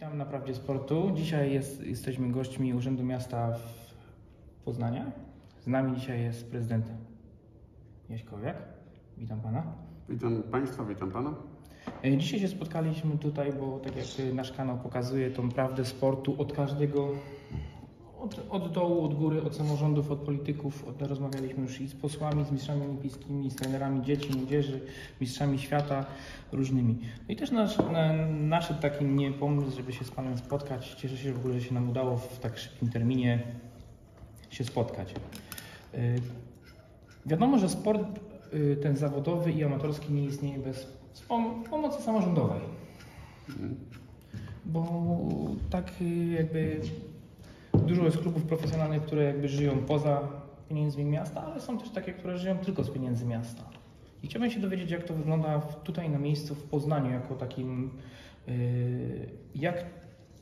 [0.00, 1.10] Witam na Prawdzie Sportu.
[1.14, 5.12] Dzisiaj jest, jesteśmy gośćmi Urzędu Miasta w Poznania.
[5.60, 6.86] Z nami dzisiaj jest prezydent
[8.08, 8.56] Jaś Kowiak.
[9.18, 9.62] Witam Pana.
[10.08, 11.34] Witam Państwa, witam Pana.
[12.04, 16.52] E, Dzisiaj się spotkaliśmy tutaj, bo tak jak nasz kanał pokazuje tą prawdę sportu od
[16.52, 17.08] każdego,
[18.22, 20.88] od, od dołu, od góry, od samorządów, od polityków.
[20.88, 24.80] Od, rozmawialiśmy już i z posłami, z mistrzami olimpijskimi, z trenerami dzieci, młodzieży,
[25.20, 26.06] mistrzami świata
[26.52, 26.98] różnymi.
[27.28, 30.94] No i też nasz, na, naszedł taki mnie pomysł, żeby się z Panem spotkać.
[30.94, 33.42] Cieszę się w ogóle, że się nam udało w tak szybkim terminie
[34.50, 35.14] się spotkać.
[35.94, 35.98] E,
[37.26, 38.20] Wiadomo, że sport
[38.54, 42.60] y, ten zawodowy i amatorski nie istnieje bez wspom- pomocy samorządowej.
[44.64, 44.84] Bo
[45.70, 46.80] tak y, jakby
[47.86, 50.28] dużo jest klubów profesjonalnych, które jakby żyją poza
[50.68, 53.62] pieniędzmi miasta, ale są też takie, które żyją tylko z pieniędzy miasta.
[54.22, 57.90] I chciałbym się dowiedzieć, jak to wygląda tutaj na miejscu w Poznaniu, jako takim,
[58.48, 59.84] y, jak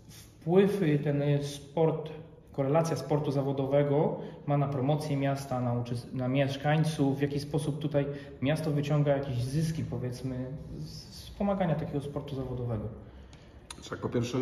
[0.09, 2.11] wpływ ten sport,
[2.53, 8.07] korelacja sportu zawodowego ma na promocję miasta, na, na mieszkańców, w jaki sposób tutaj
[8.43, 10.47] miasto wyciąga jakieś zyski, powiedzmy,
[10.81, 12.89] z wspomagania takiego sportu zawodowego.
[13.91, 14.39] Tak, po pierwsze,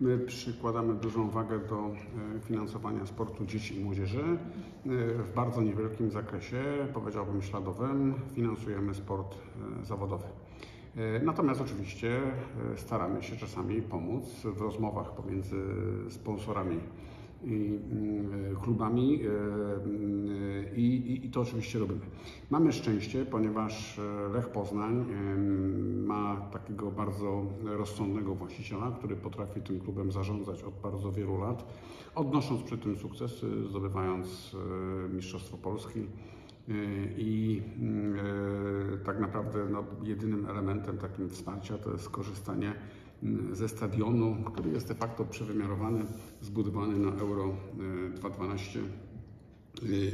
[0.00, 4.20] my przykładamy dużą wagę do e, finansowania sportu dzieci i młodzieży.
[4.22, 4.88] E,
[5.22, 6.62] W bardzo niewielkim zakresie,
[6.94, 9.34] powiedziałbym śladowym, finansujemy sport
[9.80, 10.24] e, zawodowy.
[11.22, 12.20] Natomiast oczywiście
[12.76, 15.56] staramy się czasami pomóc w rozmowach pomiędzy
[16.10, 16.76] sponsorami
[17.46, 19.28] i mm, klubami e,
[19.84, 20.26] mm,
[20.76, 22.00] i, i, i to oczywiście robimy.
[22.50, 29.80] Mamy szczęście, ponieważ e, Lech Poznań em, ma takiego bardzo rozsądnego właściciela, który potrafi tym
[29.80, 31.64] klubem zarządzać od bardzo wielu lat,
[32.14, 34.56] odnosząc przy tym sukcesy, zdobywając
[35.06, 36.00] e, Mistrzostwo Polski.
[36.00, 36.72] E,
[37.18, 38.18] I mm,
[38.94, 43.05] e, tak naprawdę no, jedynym elementem takim wsparcia to jest korzystanie mm,
[43.52, 46.04] ze stadionu, który jest de facto przewymiarowany,
[46.40, 48.80] zbudowany na Euro e, 2012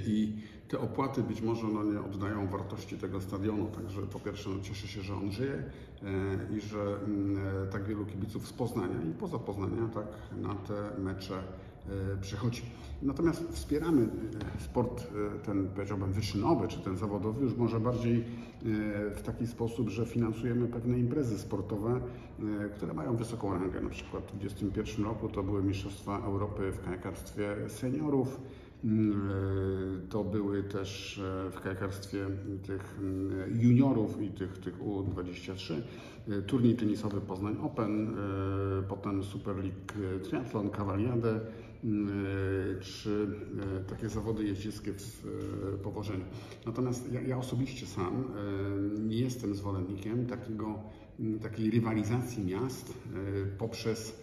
[0.07, 0.33] i
[0.69, 4.89] te opłaty być może no, nie oddają wartości tego stadionu, także po pierwsze no, cieszę
[4.89, 9.15] się, że on żyje e, i że mm, e, tak wielu kibiców z Poznania i
[9.15, 10.07] poza Poznania tak
[10.43, 12.63] na te mecze e, przychodzi.
[13.03, 15.03] Natomiast wspieramy e, sport
[15.37, 18.25] e, ten powiedziałbym wyczynowy czy ten zawodowy już może bardziej e,
[19.11, 22.01] w taki sposób, że finansujemy pewne imprezy sportowe,
[22.77, 23.81] które mają wysoką rangę.
[23.81, 28.41] Na przykład w 2021 roku to były Mistrzostwa Europy w kajakarstwie seniorów.
[28.85, 32.27] Mm, e, To były też e, w kajakarstwie
[32.67, 35.75] tych mm, juniorów i tych, tych U23.
[36.29, 41.41] e, Turniej tenisowy Poznań Open, e, potem Super League Triathlon, Cavaliadę,
[41.85, 43.27] mm, e, czy
[43.81, 45.27] e, takie zawody jeździeckie w
[45.83, 46.25] powożeniu.
[46.67, 48.25] Natomiast ja, ja osobiście sam
[48.99, 50.79] nie jestem zwolennikiem takiego,
[51.43, 52.95] takiej rywalizacji miast
[53.59, 54.22] poprzez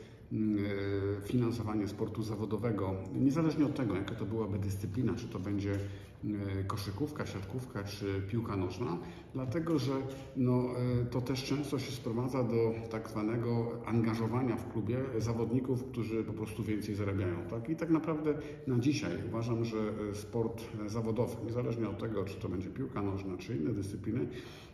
[1.26, 7.26] finansowanie sportu zawodowego, niezależnie od tego, jaka to byłaby dyscyplina, czy to będzie e, koszykówka,
[7.26, 8.98] siatkówka czy piłka nożna,
[9.34, 9.92] dlatego że
[10.36, 10.64] no,
[11.02, 16.34] e, to też często się sprowadza do tak zwanego angażowania w klubie zawodników, którzy po
[16.34, 17.36] prostu więcej zarabiają.
[17.50, 17.70] Tak?
[17.70, 18.34] I tak naprawdę
[18.68, 23.02] na dzisiaj uważam, że e, sport e, zawodowy, niezależnie od tego, czy to będzie piłka
[23.02, 24.28] nożna, czy inne dyscypliny,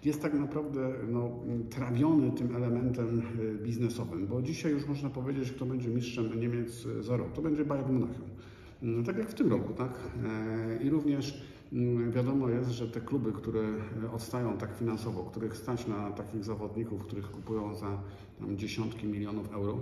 [0.05, 1.31] jest tak naprawdę no,
[1.69, 7.03] trawiony tym elementem e, biznesowym, bo dzisiaj już można powiedzieć, kto będzie mistrzem Niemiec e,
[7.03, 7.31] za rok.
[7.33, 8.29] To będzie Bayern Monachium.
[8.83, 9.99] Mm, Tak jak w tym roku, tak?
[10.25, 11.41] E, I również
[11.73, 13.61] mm, wiadomo jest, że te kluby, które
[14.03, 18.01] e, odstają tak finansowo, których stać na takich zawodników, których kupują za
[18.39, 19.77] tam, dziesiątki milionów euro,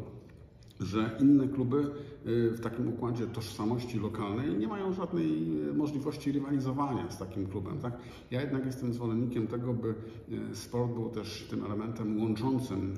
[0.79, 7.11] że inne kluby y, w takim układzie tożsamości lokalnej nie mają żadnej y, możliwości rywalizowania
[7.11, 7.79] z takim klubem.
[7.79, 7.97] Tak?
[8.31, 9.95] Ja jednak jestem zwolennikiem tego, by
[10.51, 12.93] y, sport był też tym elementem łączącym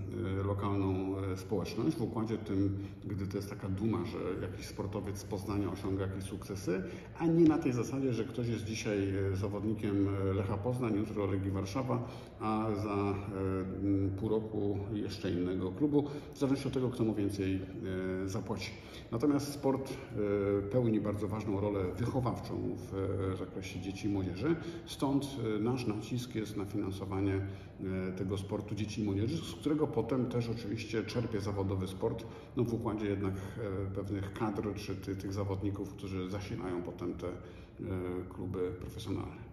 [0.45, 5.71] lokalną społeczność w układzie tym, gdy to jest taka duma, że jakiś sportowiec z Poznania
[5.71, 6.83] osiąga jakieś sukcesy,
[7.19, 12.07] a nie na tej zasadzie, że ktoś jest dzisiaj zawodnikiem Lecha Poznań, jutro Legii Warszawa,
[12.39, 13.15] a za
[14.19, 17.59] pół roku jeszcze innego klubu, w zależności od tego, kto mu więcej e,
[18.25, 18.71] zapłaci.
[19.11, 22.95] Natomiast sport e, pełni bardzo ważną rolę wychowawczą w
[23.33, 28.75] e, zakresie dzieci i młodzieży, stąd e, nasz nacisk jest na finansowanie e, tego sportu
[28.75, 32.25] dzieci i młodzieży, z którego potem też oczywiście czerpie zawodowy sport,
[32.57, 37.27] no w układzie jednak e, pewnych kadr czy ty, tych zawodników, którzy zasilają potem te
[37.27, 37.33] e,
[38.29, 39.44] kluby profesjonalne.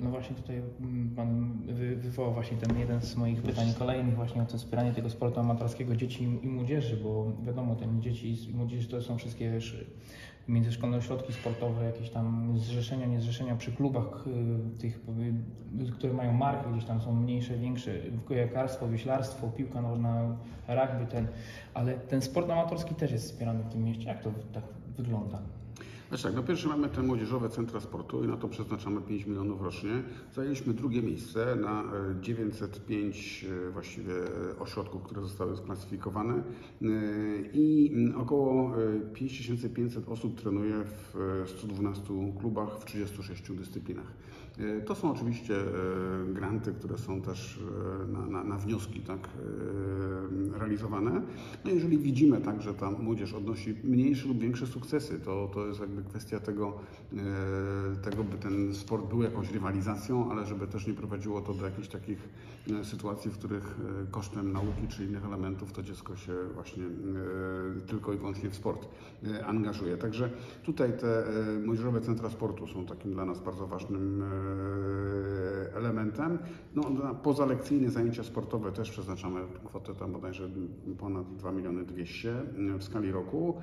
[0.00, 4.42] No właśnie tutaj mm, Pan wy- wywołał właśnie ten jeden z moich pytań kolejnych właśnie
[4.42, 8.88] o to wspieranie tego sportu amatorskiego dzieci i- młodzieży, bo wiadomo, ten dzieci i młodzieży
[8.88, 9.58] to są wszystkie
[10.48, 14.24] międzyszkolne ośrodki sportowe, jakieś tam zrzeszenia, niezrzeszenia przy klubach
[14.78, 15.00] tych,
[15.92, 17.90] które mają marki, gdzieś tam są mniejsze, większe,
[18.24, 20.36] kojarkarstwo, wyślarstwo, piłka nożna,
[20.68, 21.26] rugby ten,
[21.74, 24.04] ale ten sport amatorski też jest wspierany w tym mieście.
[24.08, 24.64] Jak to tak
[24.96, 25.38] wygląda?
[26.10, 29.62] Znaczy tak, no pierwsze mamy te młodzieżowe centra sportu i na to przeznaczamy 5 milionów
[29.62, 30.02] rocznie.
[30.34, 31.84] Zajęliśmy drugie miejsce na
[32.20, 36.42] 905 e, e, właściwie e, ośrodków, które zostały sklasyfikowane
[37.52, 38.72] i około
[39.14, 42.02] 5500 osób trenuje w 112
[42.38, 44.12] klubach w 36 dyscyplinach.
[44.86, 45.54] To są oczywiście
[46.32, 47.60] granty, które są też
[48.08, 49.28] na, na, na wnioski tak,
[50.58, 51.22] realizowane.
[51.64, 55.80] No jeżeli widzimy tak, że ta młodzież odnosi mniejsze lub większe sukcesy, to, to jest
[55.80, 56.78] jakby kwestia tego,
[57.12, 57.16] e,
[57.96, 61.88] tego, by ten sport był jakąś rywalizacją, ale żeby też nie prowadziło to do jakichś
[61.88, 62.28] takich
[62.80, 66.84] e, sytuacji, w których e, kosztem nauki czy innych elementów to dziecko się właśnie
[67.86, 68.88] tylko i wyłącznie w sport
[69.46, 69.96] angażuje.
[69.96, 70.30] Także
[70.62, 71.24] tutaj te
[71.64, 74.24] młodzieżowe centra sportu są takim dla nas bardzo ważnym
[75.74, 76.38] elementem.
[76.74, 80.48] No, na pozalekcyjne zajęcia sportowe też przeznaczamy kwotę tam bodajże
[80.98, 82.34] ponad 2 miliony 200
[82.78, 83.54] w skali roku.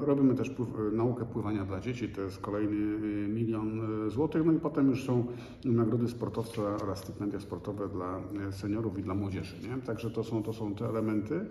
[0.00, 0.50] Robimy też
[0.92, 3.80] naukę naukę pływania dla dzieci, to jest kolejny milion
[4.10, 4.44] złotych.
[4.44, 5.26] No i potem już są
[5.64, 8.20] nagrody sportowca oraz stypendia sportowe dla
[8.50, 9.56] seniorów i dla młodzieży.
[9.68, 9.82] Nie?
[9.82, 11.46] Także to są, to są te elementy.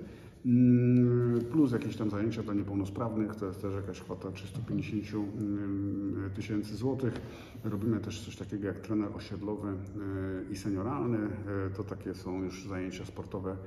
[0.45, 6.75] Mm, plus jakieś tam zajęcia dla niepełnosprawnych, to jest też jakaś kwota 350 mm, tysięcy
[6.75, 7.21] złotych.
[7.63, 9.73] Robimy też coś takiego jak trener osiedlowy
[10.51, 11.17] i senioralny.
[11.77, 13.57] To takie są już zajęcia sportowe,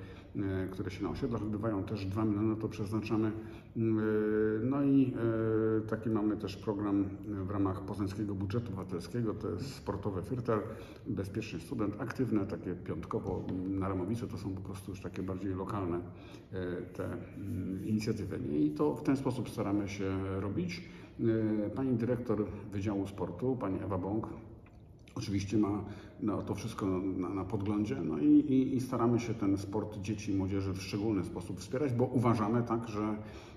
[0.71, 1.85] które się na osiedlach odbywają.
[1.85, 3.33] Też 2 miliony to przeznaczamy.
[4.63, 5.13] No i
[5.89, 10.61] taki mamy też program w ramach poznańskiego budżetu obywatelskiego, to jest sportowe Firtel,
[11.07, 15.97] bezpieczny student, aktywne, takie piątkowo na Ramowicy, to są po prostu już takie bardziej lokalne
[15.97, 18.39] e, te mm, inicjatywy.
[18.59, 20.83] I to w ten sposób staramy się robić.
[21.21, 24.27] E, pani dyrektor Wydziału Sportu, pani Ewa Bąk,
[25.15, 25.85] oczywiście ma
[26.21, 26.87] no, to wszystko
[27.17, 30.83] na, na podglądzie no i, i, i, staramy się ten sport dzieci i młodzieży w
[30.83, 33.48] szczególny sposób wspierać, bo uważamy tak, że E,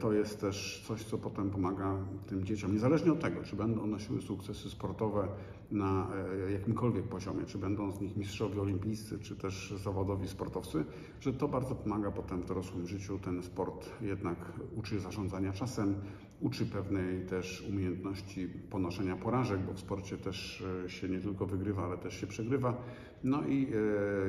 [0.00, 1.96] to jest też coś, co potem pomaga
[2.26, 5.28] tym dzieciom, niezależnie od tego, czy będą odnosiły sukcesy sportowe
[5.70, 6.06] na
[6.46, 10.84] e, jakimkolwiek poziomie, czy będą z nich mistrzowie olimpijscy, czy też zawodowi sportowcy,
[11.20, 13.18] że to bardzo pomaga potem w dorosłym życiu.
[13.18, 15.94] Ten sport jednak uczy zarządzania czasem,
[16.40, 21.84] uczy pewnej też umiejętności ponoszenia porażek, bo w sporcie też e, się nie tylko wygrywa,
[21.84, 22.76] ale też się przegrywa.
[23.24, 23.68] No i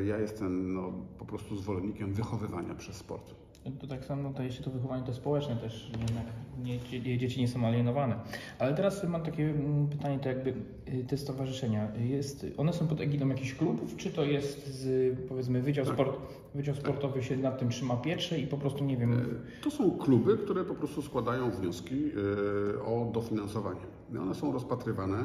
[0.05, 3.35] ja jestem no, po prostu zwolennikiem wychowywania przez sport.
[3.79, 6.25] To tak samo, to jeśli to wychowanie to społeczne też, jednak
[6.63, 8.15] nie, dzieci nie są alienowane.
[8.59, 10.53] Ale teraz mam takie mm, pytanie, to jakby
[10.87, 15.61] y, te stowarzyszenia, jest, one są pod egidą jakichś klubów, czy to jest z, powiedzmy
[15.61, 15.93] Wydział, tak.
[15.93, 16.17] Sport,
[16.55, 19.13] Wydział Sportowy się nad tym trzyma pieczę i po prostu nie wiem...
[19.13, 22.11] E, to są kluby, które po prostu składają wnioski
[22.75, 23.81] e, o dofinansowanie.
[24.19, 25.17] One są rozpatrywane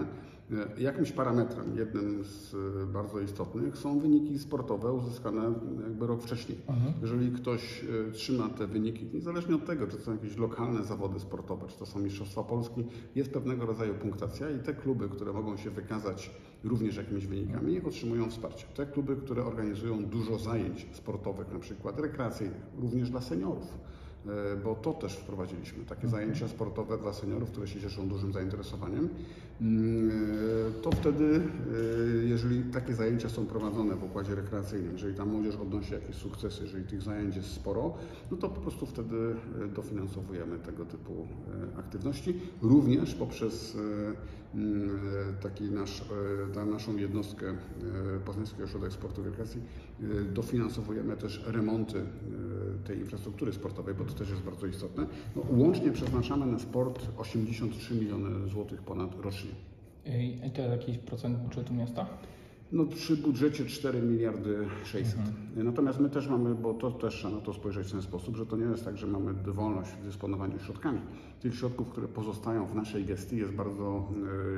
[0.79, 5.53] Jakimś parametrem, jednym z e, bardzo istotnych, są wyniki sportowe uzyskane
[5.83, 6.59] jakby rok wcześniej.
[6.69, 6.93] Mhm.
[7.03, 11.21] Jeżeli ktoś e, trzyma te wyniki, niezależnie od tego, czy to są jakieś lokalne zawody
[11.21, 12.85] sportowe, czy to są Mistrzostwa Polski,
[13.15, 16.31] jest pewnego rodzaju punktacja i te kluby, które mogą się wykazać
[16.65, 18.67] również jakimiś wynikami, otrzymują wsparcie.
[18.75, 24.02] Te kluby, które organizują dużo zajęć sportowych, na przykład rekreacyjnych, również dla seniorów E,
[24.65, 29.09] bo to też wprowadziliśmy, takie zajęcia sportowe dla seniorów, które się cieszą dużym zainteresowaniem.
[29.61, 35.25] Mm, e, to wtedy, e, jeżeli takie zajęcia są prowadzone w układzie rekreacyjnym, jeżeli ta
[35.25, 37.94] młodzież odnosi jakieś sukcesy, jeżeli tych zajęć jest sporo,
[38.31, 39.35] no to po prostu wtedy
[39.75, 41.27] dofinansowujemy tego typu
[41.79, 43.77] aktywności, również poprzez
[45.43, 46.05] taki nasz,
[46.70, 47.55] naszą jednostkę
[48.25, 49.61] Poznański Ośrodek Sportu i Rekreacji
[50.35, 52.05] dofinansowujemy też remonty
[52.85, 55.06] tej infrastruktury sportowej, bo to też jest bardzo istotne.
[55.37, 59.51] No, łącznie przeznaczamy na sport 83 miliony złotych ponad rocznie.
[60.47, 62.06] I to jakiś procent budżetu miasta?
[62.72, 65.19] No, przy budżecie 4 miliardy 600.
[65.19, 65.67] Mhm.
[65.67, 68.46] Natomiast my też mamy, bo to też trzeba na to spojrzeć w ten sposób, że
[68.46, 71.00] to nie jest tak, że mamy dowolność w dysponowaniu środkami.
[71.41, 74.08] Tych środków, które pozostają w naszej gestii jest bardzo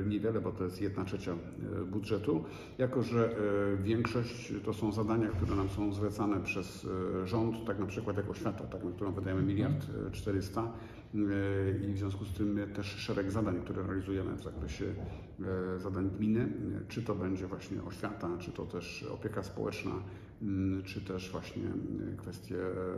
[0.03, 2.43] e, niewiele, bo to jest jedna trzecia e, budżetu,
[2.77, 6.87] jako że e, większość to są zadania, które nam są zlecane przez
[7.25, 10.71] rząd, tak na przykład jak oświata, tak, na którą wydajemy miliard 400
[11.89, 14.85] i w związku z tym też szereg zadań, które realizujemy w zakresie
[15.77, 16.47] zadań gminy,
[16.87, 19.91] czy to będzie właśnie oświata, czy to też opieka społeczna,
[20.41, 21.63] Mm, czy też właśnie
[22.17, 22.55] kwestie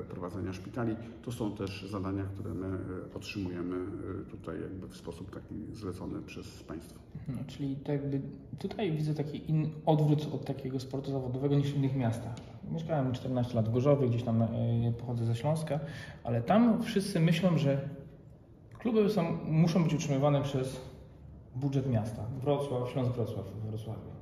[0.10, 0.96] prowadzenia szpitali.
[1.22, 6.22] To są też zadania, które my e, otrzymujemy e, tutaj jakby w sposób taki zlecony
[6.22, 7.00] przez państwo.
[7.28, 8.22] No, czyli jakby
[8.60, 12.36] tutaj widzę taki in, odwrót od takiego sportu zawodowego niż w innych miastach.
[12.71, 14.47] Mieszkałem 14 lat w Gorzowie, gdzieś tam e,
[15.00, 15.79] pochodzę ze Śląska,
[16.24, 17.77] ale tam wszyscy myślą, że
[18.79, 20.81] Kluby są, muszą być utrzymywane przez
[21.55, 22.24] budżet miasta.
[22.41, 24.17] Wrocław, Śląsk Wrocław w Wrocławiu.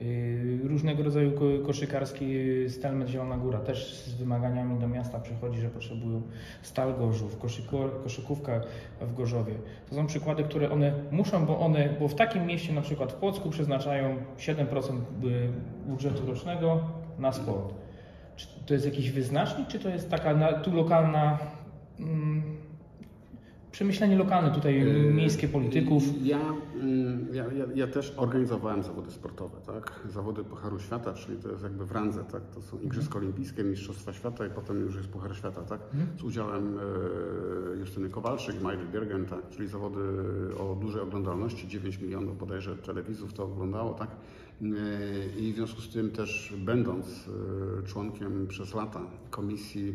[0.00, 2.34] Yy, Różnego rodzaju ko- koszykarski
[2.68, 6.22] Stelmet Zielona Góra też z wymaganiami do miasta przychodzi, że potrzebują
[6.62, 7.38] Stal Gorzów,
[8.02, 8.60] koszykówka
[9.00, 9.54] w Gorzowie.
[9.88, 13.16] To są przykłady, które one muszą, bo one, bo w takim mieście, na przykład w
[13.16, 14.56] Płocku, przeznaczają 7%
[15.24, 15.48] y,
[15.86, 16.80] budżetu rocznego
[17.18, 17.74] na sport.
[18.36, 21.38] Czy to jest jakiś wyznacznik, czy to jest taka na, tu lokalna
[21.98, 22.42] mm,
[23.72, 26.02] przemyślenie lokalne tutaj Yy, miejskie polityków?
[26.22, 26.40] Ja,
[26.80, 30.00] mm, ja, ja, ja też organizowałem zawody sportowe, tak?
[30.08, 32.42] Zawody Pucharu Świata, czyli to jest jakby w randze, tak?
[32.54, 35.80] To są Igrzyska Olimpijskie, Mistrzostwa Świata i potem już jest Puchar Świata, tak?
[36.18, 39.48] Z udziałem e, Justyny Kowalczyk, Majli Biergen, tak?
[39.50, 40.00] Czyli zawody
[40.58, 44.08] o dużej oglądalności, 9 milionów bodajże telewizów to oglądało, tak?
[44.62, 49.00] E, I w związku z tym też będąc e, członkiem przez lata
[49.30, 49.94] komisji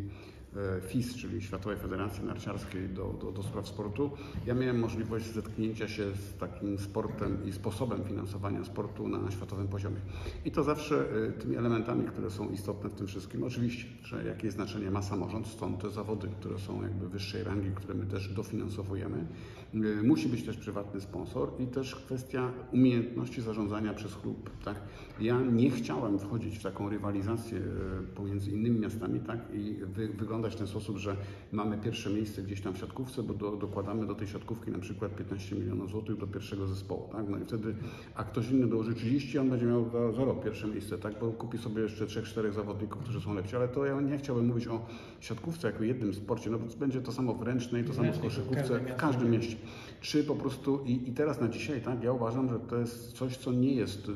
[0.88, 4.12] FIS, czyli Światowej Federacji Narciarskiej do, do, do spraw sportu,
[4.46, 9.98] ja miałem możliwość zetknięcia się z takim sportem i sposobem finansowania sportu na światowym poziomie.
[10.46, 14.52] I to zawsze e, tymi elementami, które są istotne w tym wszystkim, oczywiście, że jakie
[14.52, 19.26] znaczenie ma samorząd, stąd te zawody, które są jakby wyższej rangi, które my też dofinansowujemy.
[19.74, 24.50] E, Musi być też prywatny sponsor i też kwestia umiejętności zarządzania przez klub.
[24.66, 24.82] Tak?
[25.20, 29.40] Ja nie chciałem wchodzić w taką rywalizację e, pomiędzy innymi miastami tak?
[29.54, 31.16] i wy, wyglądać w ten sposób, że
[31.52, 35.16] mamy pierwsze miejsce gdzieś tam w siatkówce, bo do, dokładamy do tej siatkówki na przykład
[35.16, 37.10] 15 milionów złotych do pierwszego zespołu.
[37.12, 37.30] Tak?
[37.30, 37.76] No i wtedy,
[38.16, 41.20] a ktoś inny dołoży 30, on będzie miał za, za rok pierwsze miejsce, tak?
[41.20, 43.56] bo kupi sobie jeszcze 3-4 zawodników, którzy są lepsi.
[43.56, 44.86] Ale to ja nie chciałbym mówić o
[45.20, 48.80] siatkówce jako jednym sporcie, no bo będzie to samo w ręcznej, to samo w koszykówce,
[48.80, 49.56] w każdym mieście.
[50.02, 53.38] Czy po prostu, i, i teraz na dzisiaj, tak, ja uważam, że to jest coś,
[53.38, 54.12] co nie jest e,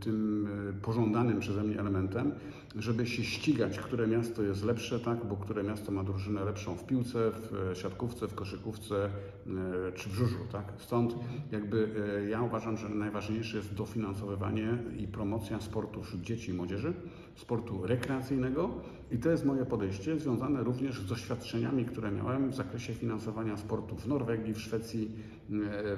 [0.00, 2.32] tym e, pożądanym przeze mnie elementem,
[2.76, 6.86] żeby się ścigać, które miasto jest lepsze, tak, bo które miasto ma drużynę lepszą w
[6.86, 10.72] piłce, w e, siatkówce, w koszykówce e, czy w żużlu, tak.
[10.78, 11.14] Stąd
[11.52, 11.88] jakby
[12.18, 16.94] e, ja uważam, że najważniejsze jest dofinansowywanie i promocja sportu wśród dzieci i młodzieży,
[17.36, 18.70] sportu rekreacyjnego
[19.10, 23.96] i to jest moje podejście, związane również z doświadczeniami, które miałem w zakresie finansowania sportu
[23.96, 25.10] w Norwegii, w Szwecji,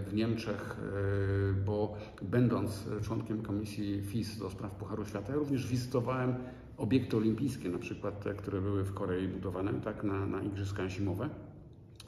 [0.07, 0.76] w Niemczech,
[1.66, 6.35] bo będąc członkiem komisji FIS do spraw Pucharu Świata, ja również wizytowałem
[6.76, 11.31] obiekty olimpijskie, na przykład te, które były w Korei budowane, tak, na, na Igrzyska Zimowe.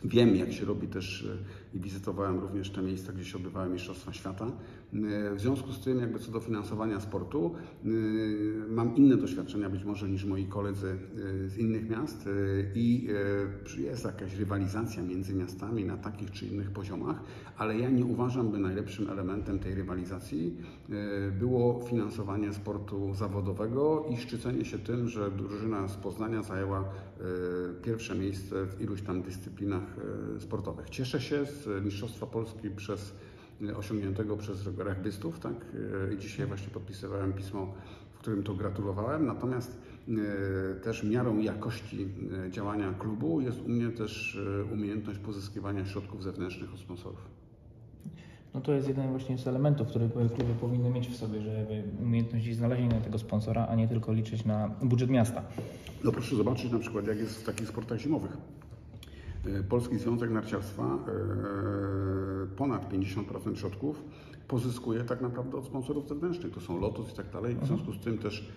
[0.05, 1.29] Wiem, jak się robi też
[1.75, 4.47] i wizytowałem również te miejsca, gdzie się odbywały Mistrzostwa Świata.
[4.47, 7.55] E, W związku z tym, jakby co do finansowania sportu,
[7.85, 7.89] e,
[8.69, 10.99] mam inne doświadczenia być może niż moi koledzy
[11.45, 12.29] e, z innych miast
[12.75, 13.09] i
[13.79, 17.21] jest jakaś rywalizacja między miastami na takich czy innych poziomach,
[17.57, 20.57] ale ja nie uważam, by najlepszym elementem tej rywalizacji
[21.39, 26.85] było finansowanie sportu zawodowego i szczycenie się tym, że drużyna z Poznania zajęła
[27.83, 29.97] pierwsze miejsce w iluś tam dyscyplinach
[30.39, 30.91] sportowych.
[30.91, 33.15] Cieszę się z Mistrzostwa Polski przez
[33.69, 35.53] e, osiągniętego przez regbystów, tak?
[36.11, 37.75] E, I dzisiaj właśnie podpisywałem pismo,
[38.13, 39.27] w którym to gratulowałem.
[39.27, 42.09] Natomiast e, też miarą jakości
[42.51, 44.39] działania klubu jest u mnie też
[44.73, 47.37] umiejętność pozyskiwania środków zewnętrznych od sponsorów.
[48.55, 52.55] No to jest jeden właśnie z elementów, które kluby powinny mieć w sobie, żeby umiejętność
[52.55, 55.43] znalezienia tego sponsora, a nie tylko liczyć na budżet miasta.
[56.05, 58.37] No proszę zobaczyć na przykład, jak jest w takich sportach zimowych.
[59.47, 60.99] E, Polski Związek Narciarstwa e,
[62.57, 64.05] ponad 50% środków
[64.49, 66.53] pozyskuje tak naprawdę od sponsorów zewnętrznych.
[66.53, 67.57] To są Lotus i tak dalej.
[67.63, 68.53] W związku z tym też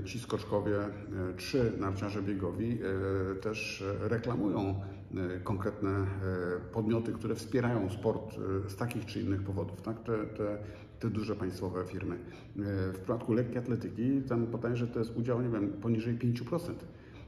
[0.00, 0.76] e, ci skoczkowie,
[1.36, 2.78] czy narciarze biegowi
[3.40, 4.80] też reklamują
[5.44, 6.06] konkretne
[6.72, 8.34] podmioty, które wspierają sport
[8.68, 9.82] z takich czy innych powodów.
[9.82, 10.02] Tak?
[10.02, 10.58] Te, te,
[11.00, 12.18] te duże państwowe firmy.
[12.56, 16.72] W przypadku lekkiej atletyki tam podaję, że to jest udział, nie wiem, poniżej 5%.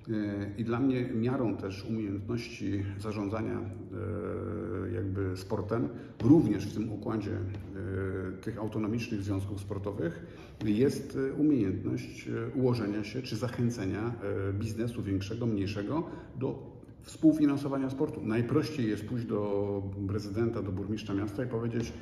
[0.08, 5.88] E, I dla mnie miarą też umiejętności zarządzania e, jakby sportem,
[6.22, 10.26] również w tym układzie e, tych autonomicznych związków sportowych,
[10.64, 14.14] jest umiejętność ułożenia się czy zachęcenia
[14.52, 16.04] biznesu większego, mniejszego
[16.38, 16.70] do
[17.02, 18.20] współfinansowania sportu.
[18.22, 21.92] Najprościej jest pójść do prezydenta, do burmistrza miasta i powiedzieć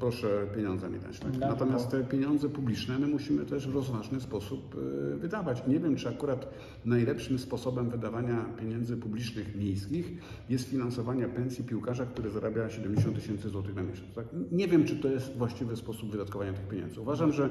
[0.00, 1.20] proszę pieniądze mi dać.
[1.20, 1.38] Tak?
[1.38, 4.76] Natomiast te pieniądze publiczne my musimy też w rozważny sposób
[5.14, 5.66] e, wydawać.
[5.66, 10.12] Nie wiem, czy akurat najlepszym sposobem wydawania pieniędzy publicznych miejskich
[10.48, 14.14] jest finansowanie pensji piłkarza, który zarabia 70 tysięcy złotych na miesiąc.
[14.14, 14.26] Tak?
[14.52, 17.00] Nie wiem, czy to jest właściwy sposób wydatkowania tych pieniędzy.
[17.00, 17.50] Uważam, że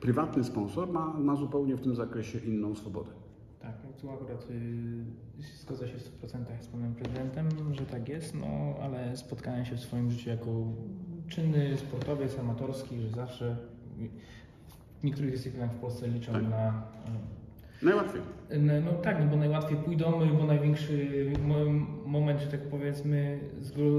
[0.00, 3.10] prywatny sponsor ma, ma zupełnie w tym zakresie inną swobodę.
[3.64, 8.74] Tak, tu akurat y, zgodzę się w 100% z panem prezydentem, że tak jest, no
[8.82, 10.50] ale spotkałem się w swoim życiu jako
[11.28, 13.56] czynny sportowiec amatorski, że zawsze
[15.00, 16.42] w niektórych dyscyplinach w Polsce liczą Tak.
[16.42, 16.82] na
[17.82, 18.22] Najłatwiej.
[18.60, 21.08] No, no tak, no bo najłatwiej pójdą, bo największy
[21.46, 23.38] mo- moment, że tak powiedzmy,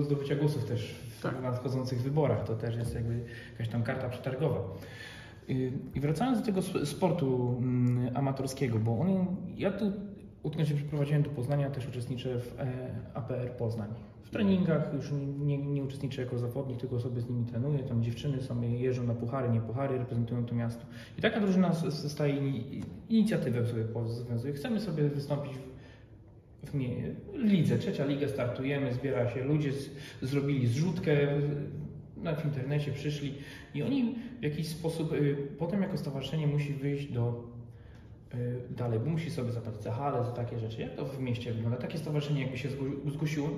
[0.04, 1.42] zdobycia głosów też w Tak.
[1.44, 2.44] nadchodzących wyborach.
[2.44, 3.20] To też jest jakby
[3.52, 4.60] jakaś tam karta przetargowa.
[5.96, 9.26] I wracając do tego sp- sportu mm, amatorskiego, bo on,
[9.58, 9.92] ja tu,
[10.44, 12.66] odkąd się przeprowadziłem do Poznania, też uczestniczę w e,
[13.14, 13.90] APR Poznań.
[14.36, 17.80] Treningach już nie, nie, uczestniczę jako zawodnik, tylko sobie z nimi trenuję.
[17.80, 20.86] Tam dziewczyny sobie jeżdżą na puchary, nie puchary, reprezentują to miasto.
[21.18, 21.72] I taka drużyna
[22.28, 24.54] ini- inicjatywę sobie związuje.
[24.54, 26.74] Chcemy sobie wystąpić w, w
[27.36, 29.90] lidze, trzecia liga, startujemy, zbiera się ludzie, z,
[30.22, 31.18] zrobili zrzutkę,
[32.18, 33.34] na w internecie przyszli
[33.74, 37.44] i oni w jakiś sposób, y, potem jako stowarzyszenie musi wyjść do
[38.34, 40.82] y, dalej, bo musi sobie zapłacić za halę, za takie rzeczy.
[40.82, 41.78] Jak to w mieście wygląda?
[41.78, 43.50] Takie stowarzyszenie jakby się zgło- zgłosiło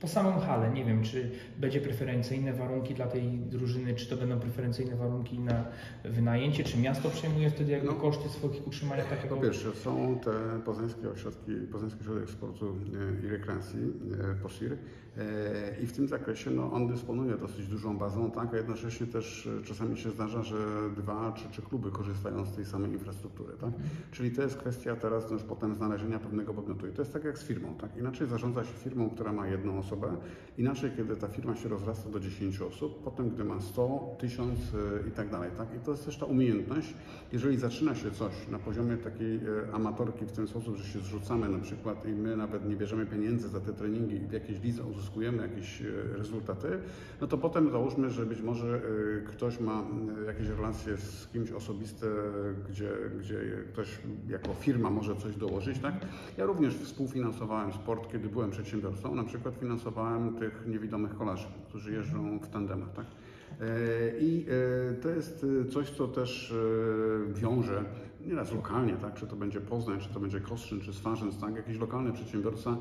[0.00, 4.40] po samą halę, nie wiem, czy będzie preferencyjne warunki dla tej drużyny, czy to będą
[4.40, 5.64] preferencyjne warunki na
[6.04, 7.94] wynajęcie, czy miasto przejmuje wtedy jakby No.
[7.94, 9.36] koszty swoich utrzymania takiego...
[9.36, 10.30] Po pierwsze są te
[10.64, 12.76] poznańskie ośrodki, Poznański Ośrodek Sportu
[13.22, 13.80] e, i Rekreacji,
[14.30, 14.76] e, POSIR e,
[15.82, 19.64] i w tym zakresie no, on dysponuje dosyć dużą bazą, tak, a jednocześnie też e,
[19.64, 20.56] czasami się zdarza, że
[20.96, 23.70] dwa czy trzy kluby korzystają z tej samej infrastruktury, tak?
[24.10, 27.38] Czyli to jest kwestia teraz już potem znalezienia pewnego podmiotu i to jest tak jak
[27.38, 27.96] z firmą, tak?
[27.96, 30.16] Inaczej zarządza się firmą, która ma jedną osobę,
[30.58, 35.08] inaczej kiedy ta firma się rozrasta do 10 osób, potem gdy ma 100, 1000 e,
[35.08, 35.68] i tak dalej, tak?
[35.76, 36.94] I to jest też ta umiejętność,
[37.32, 39.40] jeżeli zaczyna się coś na poziomie takiej e,
[39.72, 43.48] amatorki w ten sposób, że się zrzucamy na przykład i my nawet nie bierzemy pieniędzy
[43.48, 45.84] za te treningi i w jakiejś lidze uzyskujemy jakieś e,
[46.16, 46.68] rezultaty,
[47.20, 48.80] no to potem załóżmy, że być może e,
[49.20, 49.82] ktoś ma
[50.22, 52.06] e, jakieś relacje z kimś osobiste,
[52.70, 53.40] gdzie, gdzie
[53.72, 53.88] ktoś
[54.28, 55.94] jako firma może coś dołożyć, tak?
[56.36, 62.38] Ja również współfinansowałem sport, kiedy byłem przedsiębiorcą, na przykład finansowałem tych niewidomych kolarzy, którzy jeżdżą
[62.38, 63.06] w tandemach, tak?
[64.20, 64.46] I
[65.02, 66.54] to jest coś, co też
[67.34, 67.84] wiąże
[68.26, 69.14] nieraz lokalnie, tak?
[69.14, 71.56] czy to będzie Poznań, czy to będzie Kostrzyn, czy Swarzędz, tak?
[71.56, 72.76] jakiś lokalny przedsiębiorca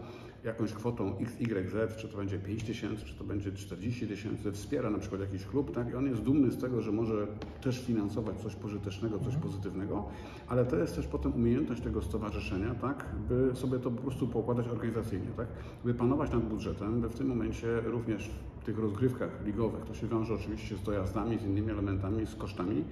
[0.45, 4.99] jakąś kwotą XYZ, czy to będzie 5 tysięcy, czy to będzie 40 tysięcy, wspiera na
[4.99, 5.91] przykład jakiś klub tak?
[5.91, 7.27] i on jest dumny z tego, że może
[7.61, 10.05] też finansować coś pożytecznego, coś pozytywnego,
[10.47, 13.05] ale to jest też potem umiejętność tego stowarzyszenia, tak?
[13.29, 15.47] by sobie to po prostu poukładać organizacyjnie, tak?
[15.85, 20.07] by panować nad budżetem, by w tym momencie również w tych rozgrywkach ligowych, to się
[20.07, 22.83] wiąże oczywiście z dojazdami, z innymi elementami, z kosztami,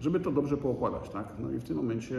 [0.00, 1.34] żeby to dobrze poukładać, tak?
[1.38, 2.16] No i w tym momencie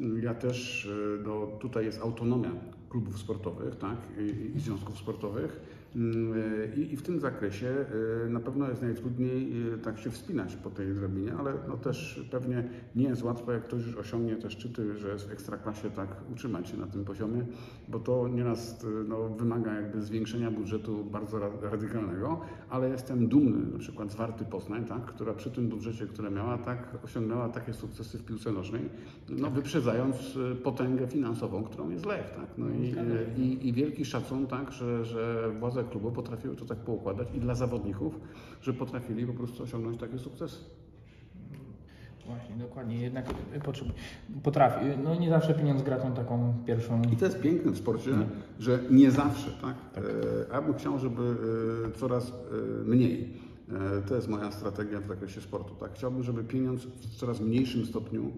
[0.00, 2.50] y, ja też, y, no, tutaj jest autonomia
[2.88, 3.96] klubów sportowych, tak?
[4.18, 5.60] I, i związków sportowych.
[5.96, 7.86] Y, I, w tym zakresie
[8.26, 12.26] y, na pewno jest najtrudniej y, tak się wspinać po tej drabinie, ale no też
[12.30, 16.08] pewnie nie jest łatwo, jak ktoś już osiągnie te szczyty, że jest w ekstraklasie, tak
[16.32, 17.46] utrzymać się na tym poziomie,
[17.88, 23.72] bo to nieraz y, no, wymaga jakby zwiększenia budżetu bardzo ra- radykalnego, ale jestem dumny
[23.72, 27.72] na przykład z Warty Poznań, tak, która przy tym budżecie, które miała, tak osiągnęła takie
[27.72, 28.82] sukcesy w piłce nożnej,
[29.28, 32.46] no, wyprzedzając y, potęgę finansową, którą jest Lech, tak.
[32.58, 32.94] No i,
[33.42, 37.54] i, i wielki szacun, tak, że, że władze klubu potrafiły to tak poukładać i dla
[37.54, 38.20] zawodników,
[38.62, 40.58] że potrafili po prostu osiągnąć takie sukcesy.
[42.26, 43.00] Właśnie, dokładnie.
[43.00, 43.26] Jednak
[43.64, 43.92] potrzeb-
[44.42, 44.86] potrafi.
[45.04, 47.02] No nie zawsze pieniądz gra tą taką pierwszą...
[47.12, 48.24] I to jest piękne w sporcie, No.
[48.58, 49.74] że nie zawsze, tak?
[49.94, 50.04] Tak.
[50.04, 51.22] E, ja bym chciał, żeby
[51.88, 53.28] e, coraz e, mniej.
[53.98, 55.92] E, to jest moja strategia w zakresie sportu, tak?
[55.94, 58.32] Chciałbym, żeby pieniądz w coraz mniejszym stopniu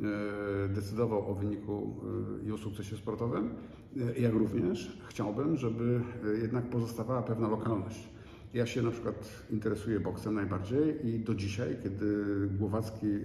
[0.00, 1.94] e, decydował o wyniku
[2.42, 3.50] e, i o sukcesie sportowym,
[4.18, 8.08] jak również chciałbym, żeby e, jednak pozostawała pewna lokalność.
[8.54, 12.24] Ja się na przykład interesuję boksem najbardziej i do dzisiaj, kiedy
[12.58, 13.20] Głowacki e,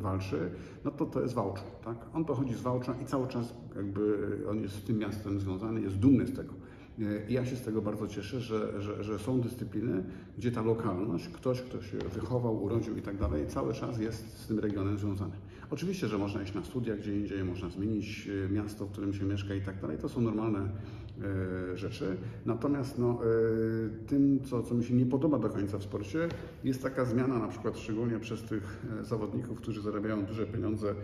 [0.00, 0.50] walczy,
[0.84, 1.96] no to to jest Wałczu, tak?
[2.14, 5.96] On pochodzi z Wałcza i cały czas jakby on jest z tym miastem związany, jest
[5.96, 6.54] dumny z tego.
[7.00, 10.04] E, I ja się z tego bardzo cieszę, że, że, że są dyscypliny,
[10.38, 14.46] gdzie ta lokalność, ktoś, kto się wychował, urodził i tak dalej, cały czas jest z
[14.46, 15.32] tym regionem związany.
[15.74, 19.24] Oczywiście, że można iść na studia gdzie indziej, można zmienić e, miasto, w którym się
[19.24, 19.98] mieszka i tak dalej.
[19.98, 22.16] To są normalne e, rzeczy.
[22.46, 26.28] Natomiast no, e, tym, co, co mi się nie podoba do końca w sporcie,
[26.64, 30.94] jest taka zmiana, na przykład szczególnie przez tych zawodników, którzy zarabiają duże pieniądze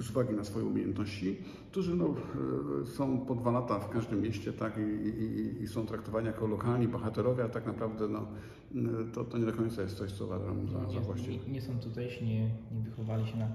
[0.00, 1.38] z uwagi na swoje umiejętności,
[1.70, 2.14] którzy no,
[2.82, 6.46] e, są po dwa lata w każdym mieście tak, i, i, i są traktowani jako
[6.46, 8.26] lokalni bohaterowie, a tak naprawdę no,
[8.74, 11.46] e, to, to nie do końca jest coś, co uważam za, za nie, właściwe.
[11.46, 13.48] nie, nie są tutejsi, nie, nie wychowali się na,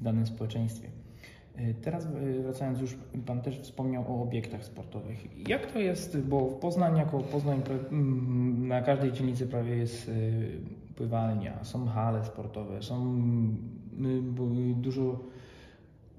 [0.00, 0.88] w danym społeczeństwie.
[1.56, 5.48] E, Teraz e, wracając już, Pan też wspomniał o obiektach sportowych.
[5.48, 7.62] Jak to jest, bo w Poznań jako Poznań
[8.58, 10.12] na każdej dzielnicy prawie jest e,
[10.96, 13.22] pływalnia, są hale sportowe, są
[14.76, 15.20] dużo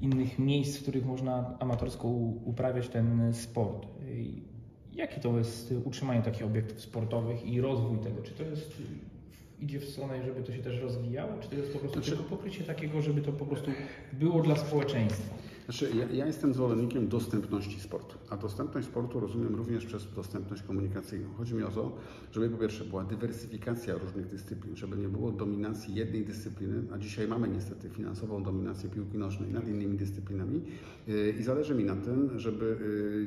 [0.01, 2.07] innych miejsc, w których można amatorsko
[2.45, 3.85] uprawiać ten sport.
[3.85, 4.51] E,
[4.95, 8.21] Jakie to jest utrzymanie takich obiektów sportowych i rozwój tego?
[8.21, 8.71] Czy to jest
[9.59, 12.23] idzie w stronę, żeby to się też rozwijało, czy to jest po prostu Znaczy- tylko
[12.35, 13.71] pokrycie takiego, żeby to po prostu
[14.13, 15.33] było dla społeczeństwa?
[15.65, 21.33] Znaczy, ja, ja jestem zwolennikiem dostępności sportu, a dostępność sportu rozumiem również przez dostępność komunikacyjną.
[21.37, 21.97] Chodzi mi o to,
[22.31, 27.27] żeby po pierwsze była dywersyfikacja różnych dyscyplin, żeby nie było dominacji jednej dyscypliny, a dzisiaj
[27.27, 30.61] mamy niestety finansową dominację piłki nożnej nad innymi dyscyplinami
[31.07, 32.77] Yy, i zależy mi na tym, żeby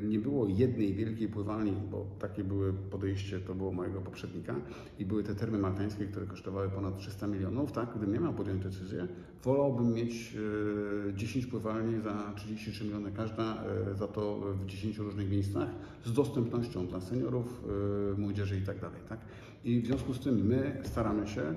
[0.01, 4.55] yy, nie było jednej wielkiej pływalni, bo takie były podejście, to było mojego poprzednika
[4.99, 8.63] i były te termy maltańskie, które kosztowały ponad 300 milionów, tak, gdybym nie miał podjąć
[8.63, 9.07] decyzję,
[9.43, 15.29] wolałbym mieć yy, 10 pływalni za 33 miliony każda, yy, za to w 10 różnych
[15.29, 15.69] miejscach,
[16.05, 17.63] z dostępnością dla seniorów,
[18.11, 19.19] yy, młodzieży i tak tak.
[19.65, 21.55] I w związku z tym my staramy się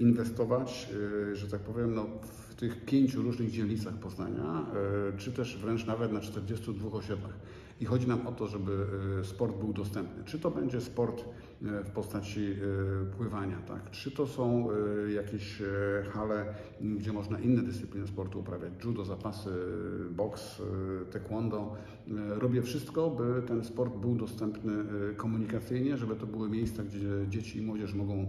[0.00, 0.88] inwestować,
[1.32, 4.66] że tak powiem, no, w tych pięciu różnych dzielnicach Poznania,
[5.18, 7.38] czy też wręcz nawet na 42 osiedlach.
[7.82, 8.86] I chodzi nam o to, żeby
[9.20, 10.24] y, sport był dostępny.
[10.24, 13.90] Czy to będzie sport y, w postaci y, pływania, tak?
[13.90, 14.68] czy to są
[15.14, 15.62] jakieś
[16.12, 19.50] hale, gdzie można inne dyscypliny sportu uprawiać, judo, zapasy,
[20.10, 20.62] boks,
[21.12, 21.76] taekwondo.
[22.28, 24.72] Robię wszystko, by ten sport był dostępny
[25.16, 28.26] komunikacyjnie, żeby to były miejsca, gdzie dzieci i młodzież mogą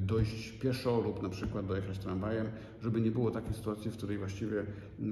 [0.00, 2.46] dojść pieszo lub na przykład dojechać tramwajem,
[2.80, 4.66] żeby nie było takiej sytuacji, w której właściwie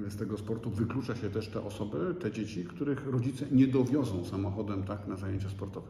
[0.08, 4.82] z tego sportu wyklucza się też te osoby, te dzieci, których rodzice nie dowiozą samochodem
[4.82, 5.88] tak na zajęcia sportowe.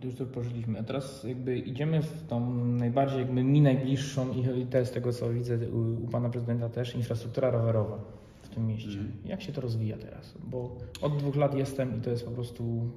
[0.00, 0.78] To już to pożyliśmy.
[0.78, 5.30] A teraz jakby idziemy w tą najbardziej jakby mi najbliższą i to jest tego co
[5.30, 7.98] widzę u, u pana prezydenta też infrastruktura rowerowa
[8.42, 8.88] w tym mieście.
[8.88, 9.12] Mhm.
[9.24, 10.34] Jak się to rozwija teraz?
[10.44, 12.90] Bo od dwóch lat jestem i to jest po prostu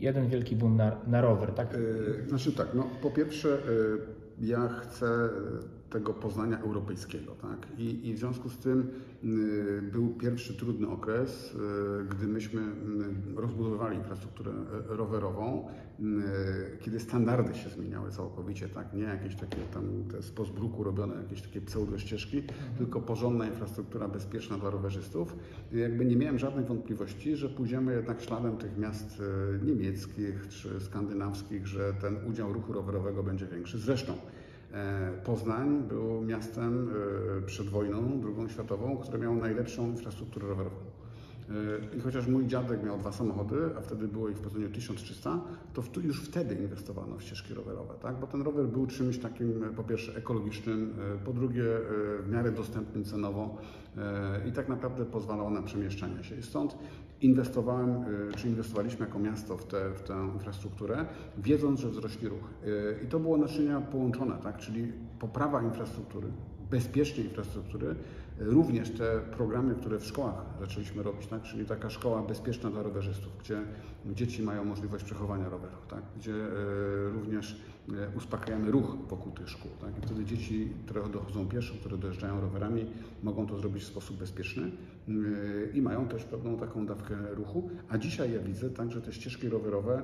[0.00, 1.74] jeden wielki boom na, na rower, tak?
[1.74, 3.58] E, Znaczy tak, no po pierwsze e,
[4.40, 5.06] ja chcę
[5.90, 7.78] tego Poznania europejskiego, tak?
[7.78, 8.90] I, I w związku z tym
[9.24, 14.52] y, był pierwszy trudny okres, y, gdy myśmy y, rozbudowywali infrastrukturę
[14.88, 15.68] rowerową,
[16.80, 18.94] kiedy standardy się zmieniały całkowicie, tak?
[18.94, 22.42] Nie jakieś takie tam te z pozbruku robione jakieś takie pseudościeżki,
[22.78, 25.36] tylko porządna infrastruktura bezpieczna dla rowerzystów.
[25.72, 29.22] Jakby nie miałem żadnych wątpliwości, że pójdziemy jednak śladem tych miast
[29.62, 33.78] niemieckich czy skandynawskich, że ten udział ruchu rowerowego będzie większy.
[33.78, 34.12] Zresztą
[35.24, 36.90] Poznań był miastem
[37.38, 40.76] e, przed wojną, drugą światową, które miało najlepszą infrastrukturę rowerową.
[41.50, 45.40] E, I chociaż mój dziadek miał dwa samochody, a wtedy było ich w Poznaniu 1300,
[45.74, 48.20] to już wtedy inwestowano w ścieżki rowerowe, tak?
[48.20, 51.80] bo ten rower był czymś takim e, po pierwsze ekologicznym, e, po drugie e,
[52.22, 53.56] w miarę dostępnym cenowo
[53.96, 56.36] e, i tak naprawdę pozwalał na przemieszczanie się.
[56.36, 56.76] I stąd
[57.20, 61.06] inwestowałem, e, czy inwestowaliśmy jako miasto w, te, w tę infrastrukturę,
[61.38, 62.44] wiedząc, że wzrośnie ruch.
[63.00, 64.58] E, I to było naczynia połączone, tak?
[64.58, 66.28] czyli poprawa infrastruktury,
[66.70, 67.94] bezpiecznej infrastruktury,
[68.40, 71.42] Również te programy, które w szkołach zaczęliśmy robić, tak?
[71.42, 73.60] czyli taka szkoła bezpieczna dla rowerzystów, gdzie
[74.06, 76.02] dzieci mają możliwość przechowania roweru, tak?
[76.16, 76.48] gdzie e,
[77.10, 79.70] również e, uspokajamy ruch wokół tych szkół.
[79.80, 79.98] Tak?
[79.98, 82.86] I wtedy dzieci, które dochodzą pieszo, które dojeżdżają rowerami,
[83.22, 84.70] mogą to zrobić w sposób bezpieczny
[85.08, 85.12] e,
[85.74, 87.70] i mają też pewną taką dawkę ruchu.
[87.88, 90.02] A dzisiaj ja widzę tak, że te ścieżki rowerowe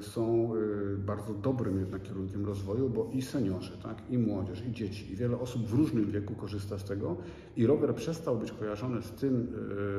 [0.00, 0.52] są
[0.98, 4.02] bardzo dobrym jednak kierunkiem rozwoju, bo i seniorzy, tak?
[4.10, 7.16] i młodzież, i dzieci, i wiele osób w różnym wieku korzysta z tego
[7.56, 9.52] i rower przestał być kojarzony z tym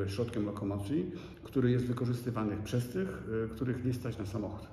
[0.08, 1.12] środkiem lokomocji,
[1.44, 4.68] który jest wykorzystywany przez tych, e, których nie stać na samochód.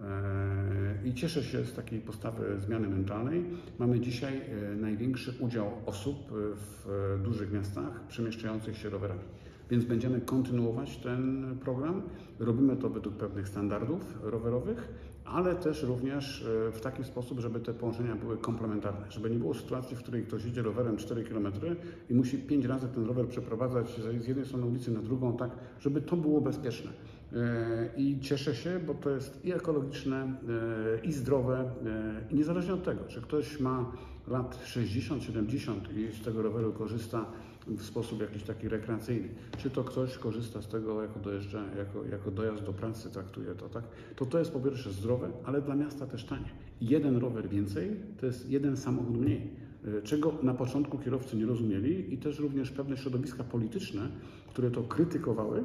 [0.00, 3.44] E, I cieszę się z takiej postawy zmiany mentalnej.
[3.78, 9.20] Mamy dzisiaj e, największy udział osób w dużych miastach przemieszczających się rowerami.
[9.70, 12.02] Więc będziemy kontynuować ten program.
[12.38, 14.88] Robimy to według pewnych standardów rowerowych,
[15.24, 19.10] ale też również w taki sposób, żeby te połączenia były komplementarne.
[19.10, 21.52] Żeby nie było sytuacji, w której ktoś jedzie rowerem 4 km
[22.10, 26.02] i musi 5 razy ten rower przeprowadzać z jednej strony ulicy na drugą, tak, żeby
[26.02, 26.90] to było bezpieczne.
[27.36, 31.60] E, I cieszę się, bo to jest i ekologiczne, e, i zdrowe.
[31.60, 33.92] e, I niezależnie od tego, czy ktoś ma
[34.28, 37.26] lat 60, 70 i z tego roweru korzysta
[37.66, 42.30] w sposób jakiś taki rekreacyjny, czy to ktoś korzysta z tego jako, dojeżdża, jako, jako
[42.30, 43.84] dojazd do pracy, traktuje to, tak?
[44.16, 46.48] To to jest po pierwsze zdrowe, ale dla miasta też tanie.
[46.80, 47.90] Jeden rower więcej
[48.20, 49.62] to jest jeden samochód mniej
[50.04, 54.08] czego na początku kierowcy nie rozumieli i też również pewne środowiska polityczne,
[54.48, 55.64] które to krytykowały,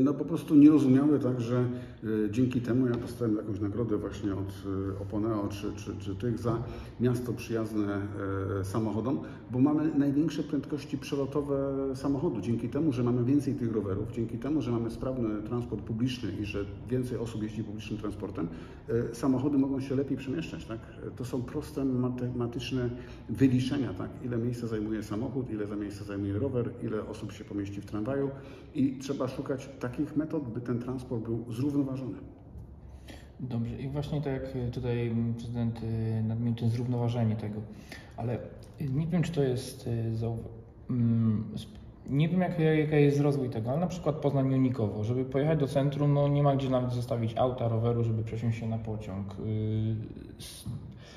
[0.00, 4.32] no po prostu nie rozumiały tak, że e, dzięki temu ja dostałem jakąś nagrodę właśnie
[4.32, 4.48] od
[4.96, 6.62] e, Oponeo czy, czy, czy tych za
[7.00, 8.00] miasto przyjazne
[8.62, 9.20] samochodom,
[9.50, 12.40] bo mamy największe prędkości przelotowe samochodu.
[12.40, 16.44] Dzięki temu, że mamy więcej tych rowerów, dzięki temu, że mamy sprawny transport publiczny i
[16.44, 18.48] że więcej osób jeździ publicznym transportem,
[19.12, 20.64] samochody mogą się lepiej przemieszczać.
[20.64, 20.78] Tak?
[21.16, 22.90] To są proste matematyczne
[23.28, 24.10] wyliczenia, tak?
[24.24, 28.30] ile miejsca zajmuje samochód, ile za miejsce zajmuje rower, ile osób się pomieści w tramwaju
[28.78, 32.18] i trzeba szukać takich metod, by ten transport był zrównoważony.
[33.40, 37.60] Dobrze, i właśnie tak jak tutaj prezydent y, nadmienił, zrównoważenie tego,
[38.16, 38.38] ale
[38.80, 39.90] nie wiem, czy to jest y,
[40.90, 41.44] mm,
[42.08, 45.66] nie wiem, jak, jaka jest rozwój tego, ale na przykład Poznań Unikowo, żeby pojechać do
[45.66, 49.36] centrum, no nie ma gdzie nawet zostawić auta, roweru, żeby przesiąść się na pociąg.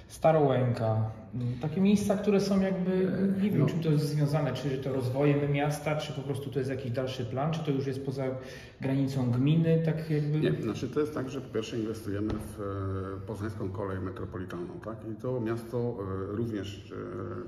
[0.08, 3.12] Starołęka, yy, takie miejsca, które są jakby,
[3.44, 3.66] nie wiem, No.
[3.66, 7.26] czym to jest związane, czy to rozwojem miasta, czy po prostu to jest jakiś dalszy
[7.26, 8.24] plan, czy to już jest poza
[8.82, 10.40] granicą gminy, tak jakby...
[10.40, 12.62] Nie, znaczy to jest tak, że po pierwsze inwestujemy w
[13.24, 14.98] e, poznańską kolej metropolitalną, tak?
[15.12, 15.98] I to miasto
[16.32, 16.94] e, również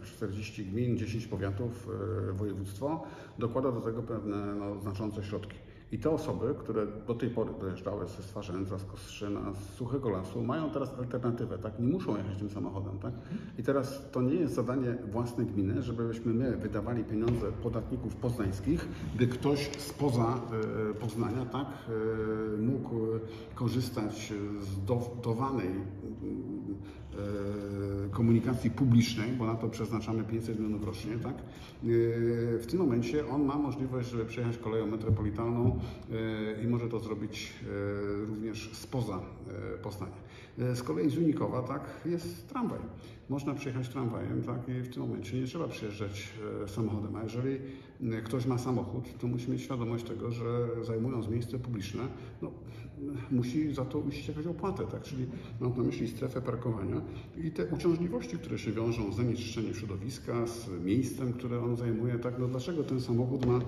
[0.02, 1.90] e, 40 gmin, 10 powiatów,
[2.30, 3.04] e, województwo
[3.40, 5.58] dokłada do tego pewne no, znaczące środki.
[5.94, 10.44] I te osoby, które do tej pory dojeżdżały ze Stwarzędza, z Kostrzyna, z Suchego Lasu,
[10.44, 11.80] mają teraz alternatywę, tak?
[11.80, 13.14] Nie muszą jechać tym samochodem, tak?
[13.58, 19.28] I teraz to nie jest zadanie własnej gminy, żebyśmy my wydawali pieniądze podatników poznańskich, by
[19.28, 20.42] ktoś spoza
[20.92, 21.68] e, Poznania, tak?
[21.68, 22.96] e, mógł
[23.56, 27.03] korzystać z dotowanej e,
[28.12, 31.34] komunikacji publicznej, bo na to przeznaczamy 500 milionów rocznie, tak?
[31.36, 31.40] E,
[32.60, 35.80] W tym momencie on ma możliwość, żeby przejechać koleją metropolitalną
[36.60, 39.20] e, i może to zrobić e, również spoza
[39.76, 40.14] e, Poznania.
[40.60, 42.80] E, Z kolei z Unikowa, tak, jest tramwaj.
[43.30, 46.30] Można przyjechać tramwajem, tak, i w tym momencie nie trzeba przyjeżdżać
[46.64, 47.16] e, samochodem.
[47.16, 52.04] A jeżeli e, ktoś ma samochód, to musi mieć świadomość tego, że zajmując miejsce publiczne,
[52.42, 52.52] no,
[53.34, 55.02] musi za to uiścić jakąś opłatę, tak?
[55.02, 55.26] Czyli
[55.60, 57.02] mam na myśli strefę parkowania
[57.44, 62.40] i te uciążliwości, które się wiążą z zanieczyszczeniem środowiska, z miejscem, które on zajmuje, tak?
[62.40, 63.60] No dlaczego ten samochód ma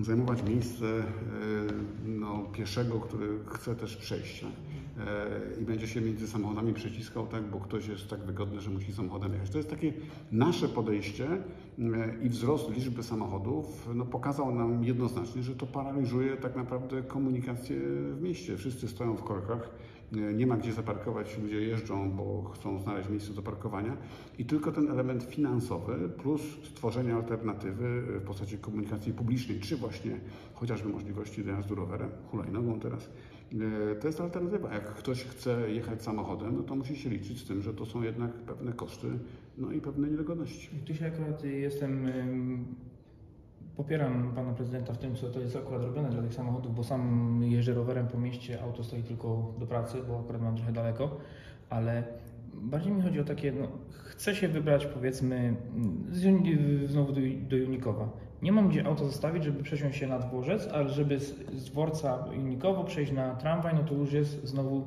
[0.00, 1.04] zajmować miejsce e,
[2.06, 4.50] no, pieszego, który chce też przejść, tak?
[4.98, 8.92] E, i będzie się między samochodami przeciskał, tak, bo ktoś jest tak wygodny, że musi
[8.92, 9.50] samochodem jechać.
[9.50, 9.92] To jest takie
[10.32, 11.28] nasze podejście
[12.22, 17.80] i wzrost liczby samochodów no, pokazał nam jednoznacznie, że to paraliżuje tak naprawdę komunikację
[18.12, 18.56] w mieście.
[18.56, 19.70] Wszyscy stoją w korkach,
[20.34, 23.96] nie ma gdzie zaparkować, ludzie jeżdżą, bo chcą znaleźć miejsce do parkowania
[24.38, 30.20] i tylko ten element finansowy plus stworzenie alternatywy w postaci komunikacji publicznej, czy właśnie
[30.54, 33.10] chociażby możliwości dojazdu rowerem, hulajnogą teraz,
[34.00, 34.74] To jest alternatywa.
[34.74, 38.02] Jak ktoś chce jechać samochodem, no to musi się liczyć z tym, że to są
[38.02, 39.08] jednak pewne koszty,
[39.58, 40.68] no i pewne niedogodności.
[40.86, 42.12] Tu się akurat jestem.
[43.76, 47.40] Popieram pana prezydenta w tym, co to jest akurat robione dla tych samochodów, bo sam
[47.44, 51.16] jeżdżę rowerem po mieście, auto stoi tylko do pracy, bo akurat mam trochę daleko,
[51.70, 52.04] ale
[52.54, 55.56] bardziej mi chodzi o takie, no, chcę się wybrać powiedzmy
[56.10, 58.08] z, znowu do, do Junikowa.
[58.42, 62.24] Nie mam gdzie auto zostawić, żeby przesiąść się na dworzec, ale żeby z, z dworca
[62.32, 64.86] Junikowo przejść na tramwaj, no to już jest znowu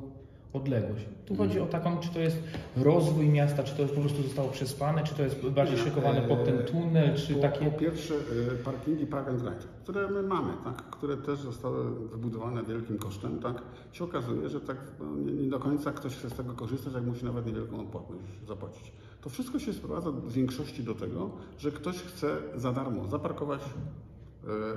[0.56, 1.04] odległość.
[1.26, 2.38] Tu chodzi o taką, czy to jest
[2.76, 6.58] rozwój miasta, czy to po prostu zostało przespane, czy to jest bardziej szykowane pod ten
[6.58, 7.70] tunel, czy po, takie...
[7.70, 12.62] Po pierwsze e, parkingi park and ride, które my mamy, tak, które też zostały wybudowane
[12.62, 16.34] wielkim kosztem, tak, się okazuje, że tak no, nie, nie do końca ktoś chce z
[16.34, 18.92] tego korzystać, jak musi nawet niewielką opłatność zapłacić.
[19.20, 24.15] To wszystko się sprowadza w większości do tego, że ktoś chce za darmo zaparkować e,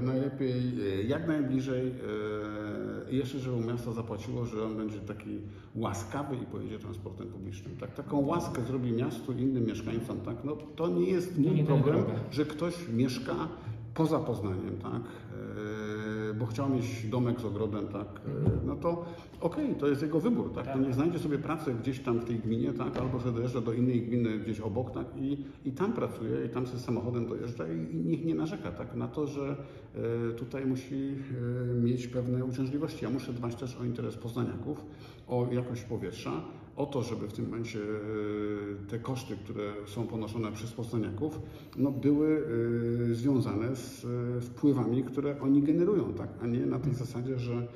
[0.02, 5.40] najlepiej e, jak najbliżej e, jeszcze, żeby miasto zapłaciło, że on będzie taki
[5.76, 7.78] łaskawy i pojedzie transportem publicznym.
[7.78, 10.36] Tak, taką łaskę zrobi miastu i innym mieszkańcom, tak?
[10.44, 13.36] No, to nie jest nie ten problem, że ktoś mieszka
[13.94, 15.02] poza Poznaniem, tak?
[16.40, 18.08] Bo chciał mieć domek z ogrodem, tak?
[18.08, 19.06] E, No to
[19.42, 20.66] okej, to jest jego wybór, tak?
[20.68, 20.82] To Tak.
[20.82, 22.98] niech znajdzie sobie pracę gdzieś tam w tej gminie, tak?
[22.98, 25.06] Albo że dojeżdża do innej gminy gdzieś obok, tak?
[25.18, 28.96] I, i tam pracuje, i tam sobie samochodem dojeżdża i, i niech nie narzeka, tak?
[28.96, 29.56] Na to, że
[29.96, 31.16] e, tutaj musi
[31.72, 33.04] e, mieć pewne uciążliwości.
[33.06, 34.86] Ja muszę dbać też o interes poznaniaków,
[35.28, 36.32] o jakość powietrza,
[36.80, 41.40] o to, żeby w tym momencie e, te koszty, które są ponoszone przez poznaniaków,
[41.78, 42.44] no, były
[43.12, 46.30] e, związane z e, wpływami, które oni generują, tak?
[46.42, 47.68] a nie na tej zasadzie, że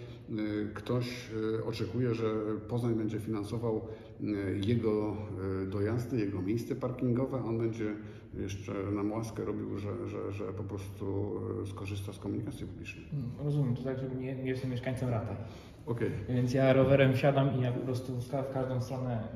[0.74, 1.30] ktoś
[1.66, 2.26] oczekuje, że
[2.68, 3.82] Poznań będzie finansował
[4.66, 5.18] jego
[5.72, 7.96] dojazdy, jego miejsce parkingowe, on będzie
[8.34, 11.36] jeszcze nam łaskę robił, że, że, że po prostu
[11.66, 13.06] skorzysta z komunikacji publicznej.
[13.14, 15.36] Mm, Rozumiem, to tak, że nie, nie jestem mieszkańcem Rata.
[15.86, 16.12] Okej.
[16.30, 19.28] Więc ja rowerem wsiadam i ja po prostu w, ka- w każdą stronę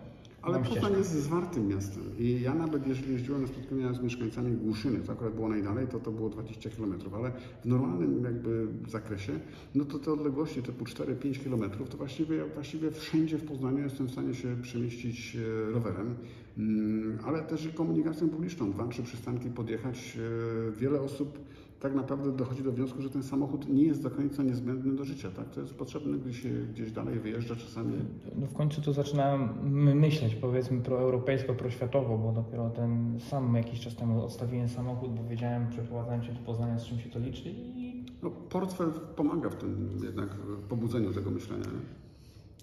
[0.42, 5.00] Ale Poznań jest zwartym miastem i ja nawet jeżeli jeździłem na spotkania z mieszkańcami Głuszyny,
[5.00, 7.32] to akurat było najdalej, to to było 20 km, ale
[7.62, 9.34] w normalnym jakby zakresie,
[9.76, 14.12] no to te odległości typu 4-5 km, to właściwie, właściwie wszędzie w Poznaniu jestem w
[14.12, 15.36] stanie się przemieścić
[15.68, 16.16] e, rowerem,
[16.58, 20.18] Mm, ale też i komunikacją publiczną, dwa, trzy przystanki podjechać.
[20.18, 21.40] e, Wiele osób
[21.80, 25.32] tak naprawdę dochodzi do wniosku, że ten samochód nie jest do końca niezbędny do życia,
[25.32, 25.50] tak?
[25.50, 27.94] To jest potrzebne, gdy się gdzieś dalej wyjeżdża czasami.
[28.36, 33.80] No w końcu to zaczynam my- myśleć powiedzmy proeuropejsko, proświatowo, bo dopiero ten sam jakiś
[33.80, 37.50] czas temu odstawiłem samochód, bo wiedziałem przeprowadzając się do Poznania z czym się to liczy
[37.50, 41.64] i No, portfel pomaga w tym jednak w pobudzeniu tego myślenia.
[41.66, 42.07] Nie?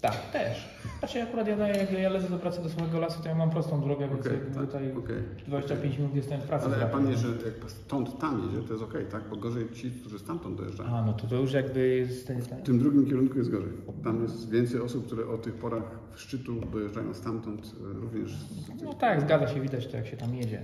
[0.04, 0.68] Tak, też.
[0.98, 3.50] Znaczy akurat ja, daję, jak ja lecę do pracy do swojego lasu, to ja mam
[3.50, 5.16] prostą drogę, więc tak, tutaj okej.
[5.46, 6.66] 25 minut jestem w pracy.
[6.66, 6.92] Ale prawie.
[6.92, 9.28] pan jedzie, jak stąd tam jedzie, to jest okej, tak?
[9.30, 10.90] Bo gorzej ci, którzy stamtąd dojeżdżają.
[10.90, 12.58] A, no to to już jakby jest ten, ten.
[12.58, 13.72] W tym drugim kierunku jest gorzej.
[14.04, 18.32] Tam jest więcej osób, które o tych porach szczytu dojeżdżają stamtąd e, również.
[18.32, 20.62] z No tak, zgadza się, widać to jak się tam jedzie.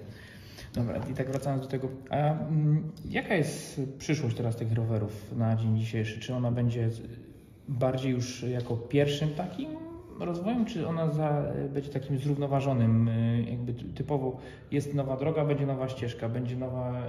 [0.75, 5.57] Dobra, i tak wracając do tego, a mm, jaka jest przyszłość teraz tych rowerów na
[5.57, 6.21] dzień dzisiejszy?
[6.21, 6.91] Czy ona będzie
[7.71, 9.69] bardziej już jako pierwszym takim
[10.21, 11.43] rozwojem, czy ona za,
[11.75, 14.37] będzie takim zrównoważonym, y, jakby ty- typowo
[14.71, 17.03] jest nowa droga, będzie nowa ścieżka, będzie nowa,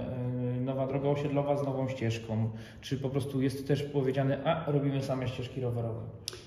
[0.56, 5.02] y, nowa droga osiedlowa z nową ścieżką, czy po prostu jest też powiedziane, a robimy
[5.02, 6.00] same ścieżki rowerowe?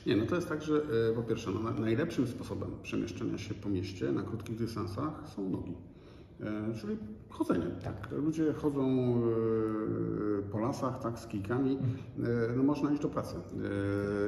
[0.06, 3.54] Nie, no to jest tak, że e, po pierwsze, no, na- najlepszym sposobem przemieszczania się
[3.54, 5.73] po mieście na krótkich dystansach są nogi.
[6.41, 6.98] E, czyli
[7.30, 7.65] chodzenie.
[7.84, 8.12] Tak.
[8.12, 11.78] Ludzie chodzą e, po lasach, tak, z kijkami.
[12.19, 13.36] E, no można iść do pracy.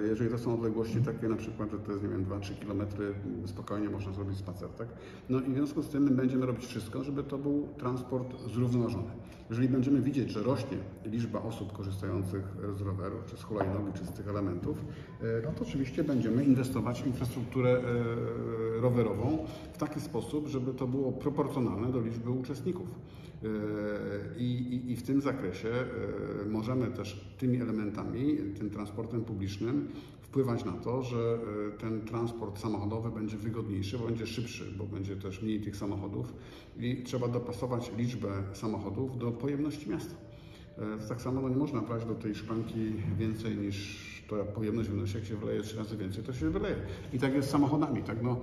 [0.07, 2.81] Jeżeli to są odległości takie na przykład, że to jest, nie wiem, 2-3 km,
[3.45, 4.87] spokojnie można zrobić spacer, tak?
[5.29, 9.11] No i w związku z tym my będziemy robić wszystko, żeby to był transport zrównoważony.
[9.49, 12.43] Jeżeli będziemy widzieć, że rośnie liczba osób korzystających
[12.77, 14.77] z roweru, czy z hulajnogi, czy z tych elementów,
[15.21, 20.87] e, no to oczywiście będziemy inwestować w infrastrukturę e, rowerową w taki sposób, żeby to
[20.87, 22.87] było proporcjonalne do liczby uczestników.
[23.43, 23.47] E,
[24.37, 25.69] I, i, I w tym zakresie
[26.49, 29.87] możemy też tymi elementami, tym transportem publicznym
[30.37, 35.15] wpływać na to, że e, ten transport samochodowy będzie wygodniejszy, bo będzie szybszy, bo będzie
[35.15, 36.33] też mniej tych samochodów
[36.79, 40.15] i trzeba dopasować liczbę samochodów do pojemności miasta.
[40.77, 45.15] E, Tak samo no nie można brać do tej szklanki więcej niż ta pojemność wynosi,
[45.15, 46.75] jak się wyleje trzy razy więcej, to się wyleje.
[47.13, 48.23] I tak jest z samochodami, tak?
[48.23, 48.39] No,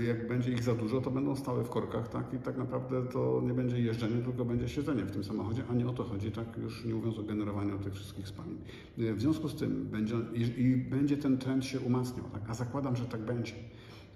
[0.00, 2.34] e, jak będzie ich za dużo, to będą stały w korkach, tak?
[2.34, 5.88] I tak naprawdę to nie będzie jeżdżenie, tylko będzie siedzenie w tym samochodzie, a nie
[5.88, 6.58] o to chodzi, tak?
[6.62, 8.58] Już nie mówiąc o generowaniu tych wszystkich spalin.
[8.98, 12.42] E, W związku z tym będzie, i, i będzie ten trend się umacniał, tak?
[12.48, 13.52] A zakładam, że tak będzie,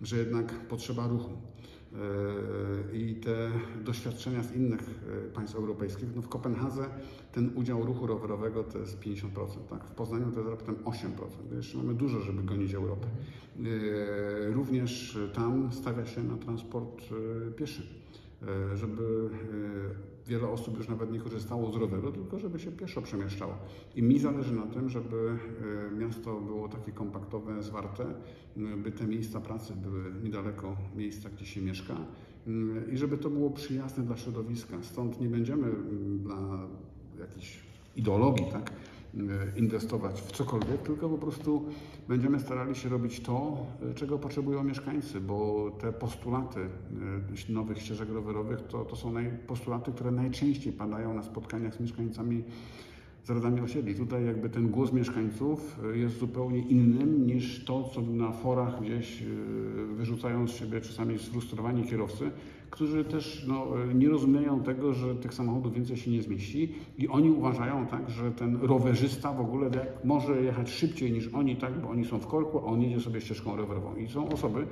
[0.03, 1.31] że jednak potrzeba ruchu.
[1.93, 3.51] E, i te
[3.85, 6.09] doświadczenia z innych e, państw europejskich.
[6.17, 6.85] No w Kopenhadze
[7.33, 9.27] ten udział ruchu rowerowego to jest 50%,
[9.71, 9.85] tak?
[9.85, 11.57] w Poznaniu to jest raptem 8%.
[11.57, 13.07] Jeszcze mamy dużo, żeby gonić Europę.
[13.59, 17.03] E, Również tam stawia się na transport
[17.57, 17.83] pieszy,
[18.75, 19.31] żeby
[20.27, 23.55] wiele osób już nawet nie korzystało z roweru, tylko żeby się pieszo przemieszczało.
[23.95, 25.39] I mi zależy na tym, żeby
[25.93, 28.15] e, miasto było takie kompaktowe, zwarte,
[28.77, 31.97] by te miejsca pracy były niedaleko miejsca, gdzie się mieszka
[32.93, 34.83] i żeby to było przyjazne dla środowiska.
[34.83, 35.73] Stąd nie będziemy
[36.19, 36.69] dla
[37.19, 37.59] jakichś
[37.97, 38.73] ideologii, tak,
[39.57, 41.64] inwestować w cokolwiek, tylko po prostu
[42.09, 46.61] będziemy starali się robić to, e, czego potrzebują mieszkańcy, bo te postulaty
[47.48, 51.81] e, nowych ścieżek rowerowych to, to są naj, postulaty, które najczęściej padają na spotkaniach z
[51.81, 52.44] mieszkańcami
[53.25, 53.94] z radami osiedli.
[53.94, 59.22] Tutaj jakby ten głos mieszkańców e, jest zupełnie innym niż to, co na forach gdzieś
[59.22, 59.27] e,
[59.96, 62.31] wyrzucają z siebie czasami sfrustrowani kierowcy,
[62.73, 67.31] którzy też no, nie rozumieją tego, że tych samochodów więcej się nie zmieści i oni
[67.31, 69.71] uważają tak, że ten rowerzysta w ogóle
[70.05, 73.21] może jechać szybciej niż oni, tak, bo oni są w korku, a on jedzie sobie
[73.21, 73.97] ścieżką rowerową.
[73.97, 74.67] I są osoby,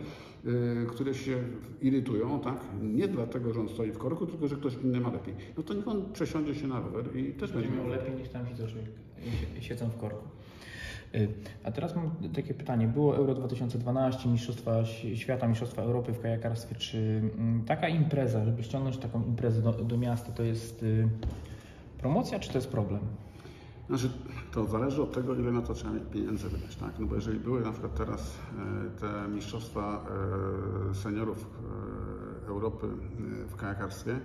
[0.46, 1.38] y, które się
[1.82, 5.34] irytują, tak, nie dlatego, że on stoi w korku, tylko że ktoś inny ma lepiej.
[5.56, 8.46] No to niech on przesiądzie się na rower i też będzie miał lepiej niż tam
[8.46, 8.64] siedzą,
[9.60, 10.24] siedzą w korku.
[11.14, 11.28] Y,
[11.64, 12.88] A teraz mam takie pytanie.
[12.88, 16.74] Było Euro 2012, Mistrzostwa Świata, Mistrzostwa Europy w kajakarstwie.
[16.74, 16.98] Czy
[17.38, 21.08] mm, taka impreza, żeby ściągnąć taką imprezę do, do miasta, to jest y,
[21.98, 23.00] promocja, czy to jest problem?
[23.88, 24.10] Znaczy,
[24.52, 26.98] to zależy od tego, ile na to trzeba mieć pieniędzy wydać, tak?
[26.98, 28.38] No bo jeżeli były na przykład teraz
[28.96, 30.06] e, te mistrzostwa
[30.92, 31.46] seniorów
[32.48, 32.86] Europy
[33.48, 34.20] w kajakarstwie,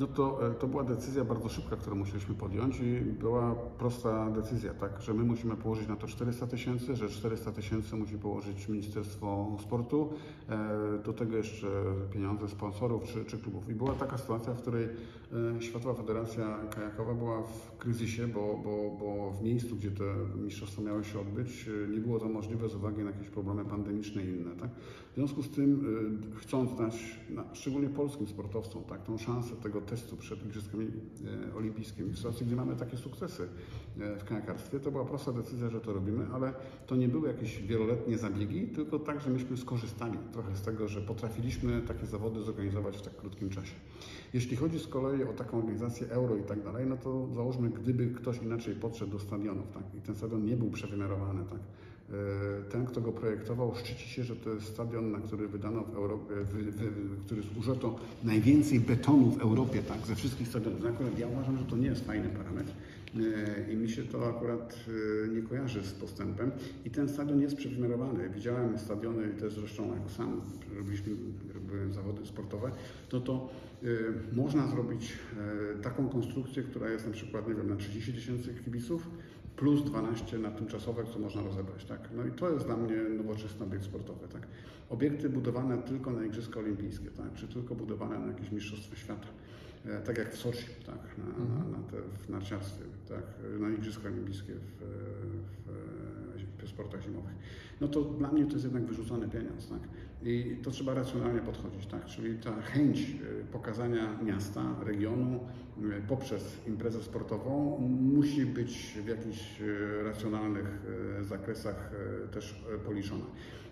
[0.00, 4.74] no to e, to była decyzja bardzo szybka, którą musieliśmy podjąć i była prosta decyzja,
[4.74, 5.00] tak?
[5.00, 10.12] Że my musimy położyć na to 400 tysięcy, że 400 tysięcy musi położyć Ministerstwo Sportu,
[10.48, 11.66] e, do tego jeszcze
[12.12, 13.68] pieniądze sponsorów czy, czy klubów.
[13.68, 18.96] I była taka sytuacja, w której e, Światowa Federacja Kajakowa była w kryzysie, bo, bo,
[19.00, 20.04] bo w miejscu, gdzie te
[20.36, 24.28] mistrzostwa miały się odbyć, nie było to możliwe z uwagi na jakieś problemy pandemiczne i
[24.28, 24.50] inne.
[24.50, 24.70] Tak?
[25.10, 25.86] W związku z tym,
[26.34, 30.86] e, chcąc dać na, szczególnie polskim sportowcom tak, tą szansę tego testu przed Igrzyskami
[31.50, 33.48] e, Olimpijskimi, w sytuacji, gdzie mamy takie sukcesy
[34.00, 36.52] e, w kajakarstwie, to była prosta decyzja, że to robimy, ale
[36.86, 41.00] to nie były jakieś wieloletnie zabiegi, tylko tak, że myśmy skorzystali trochę z tego, że
[41.00, 43.74] potrafiliśmy takie zawody zorganizować w tak krótkim czasie.
[44.34, 48.06] Jeśli chodzi z kolei o taką organizację euro i tak dalej, no to załóżmy, gdyby
[48.06, 51.60] ktoś inaczej podszedł do stadionów, tak, i ten stadion nie był przewymiarowany, tak,
[52.70, 56.34] ten, kto go projektował, szczyci się, że to jest stadion, na który wydano w Europie,
[56.34, 56.90] wy, wy,
[57.26, 60.86] który zużyto najwięcej betonu w Europie, tak, ze wszystkich stadionów.
[60.86, 62.72] Akurat ja uważam, że to nie jest fajny parametr.
[63.16, 64.76] E, I mi się to akurat
[65.24, 66.50] e, nie kojarzy z postępem.
[66.84, 68.30] I ten stadion jest przewymiarowany.
[68.30, 70.40] Widziałem stadiony też zresztą jak sam
[70.76, 71.12] robiliśmy
[71.90, 72.70] zawody sportowe,
[73.08, 73.48] to to
[74.32, 75.12] można zrobić
[75.82, 79.08] taką konstrukcję, która jest na przykład, nie wiem, na 30 tysięcy kibiców,
[79.60, 81.84] plus 12 na tymczasowe, co można rozebrać.
[81.84, 82.08] Tak?
[82.16, 84.28] No i to jest dla mnie nowoczesny obiekt sportowy.
[84.28, 84.46] Tak?
[84.90, 87.34] Obiekty budowane tylko na Igrzyska Olimpijskie, tak?
[87.34, 89.28] czy tylko budowane na jakieś Mistrzostwa Świata.
[89.86, 91.18] E, tak jak w Soczi, tak?
[91.18, 91.72] na, na, mhm.
[91.72, 91.96] na te,
[92.26, 93.22] w narciarstwie, tak?
[93.60, 94.84] na Igrzyska Olimpijskie w,
[96.60, 97.34] w, w sportach zimowych.
[97.80, 99.68] No to dla mnie to jest jednak wyrzucony pieniądz.
[99.68, 99.80] Tak?
[100.22, 102.04] I to trzeba racjonalnie podchodzić, tak?
[102.04, 105.40] Czyli ta chęć e, pokazania miasta, regionu
[105.78, 110.86] e, poprzez imprezę sportową musi być w jakichś e, racjonalnych
[111.20, 111.92] zakresach
[112.32, 113.24] też policzona.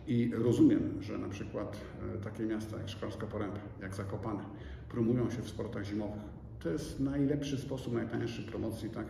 [0.07, 1.80] I rozumiem, że na przykład
[2.24, 4.44] takie miasta jak Szklarska Poręba, jak Zakopane
[4.88, 6.22] promują się w sportach zimowych.
[6.61, 9.07] To jest najlepszy sposób, najtańszy promocji, tak?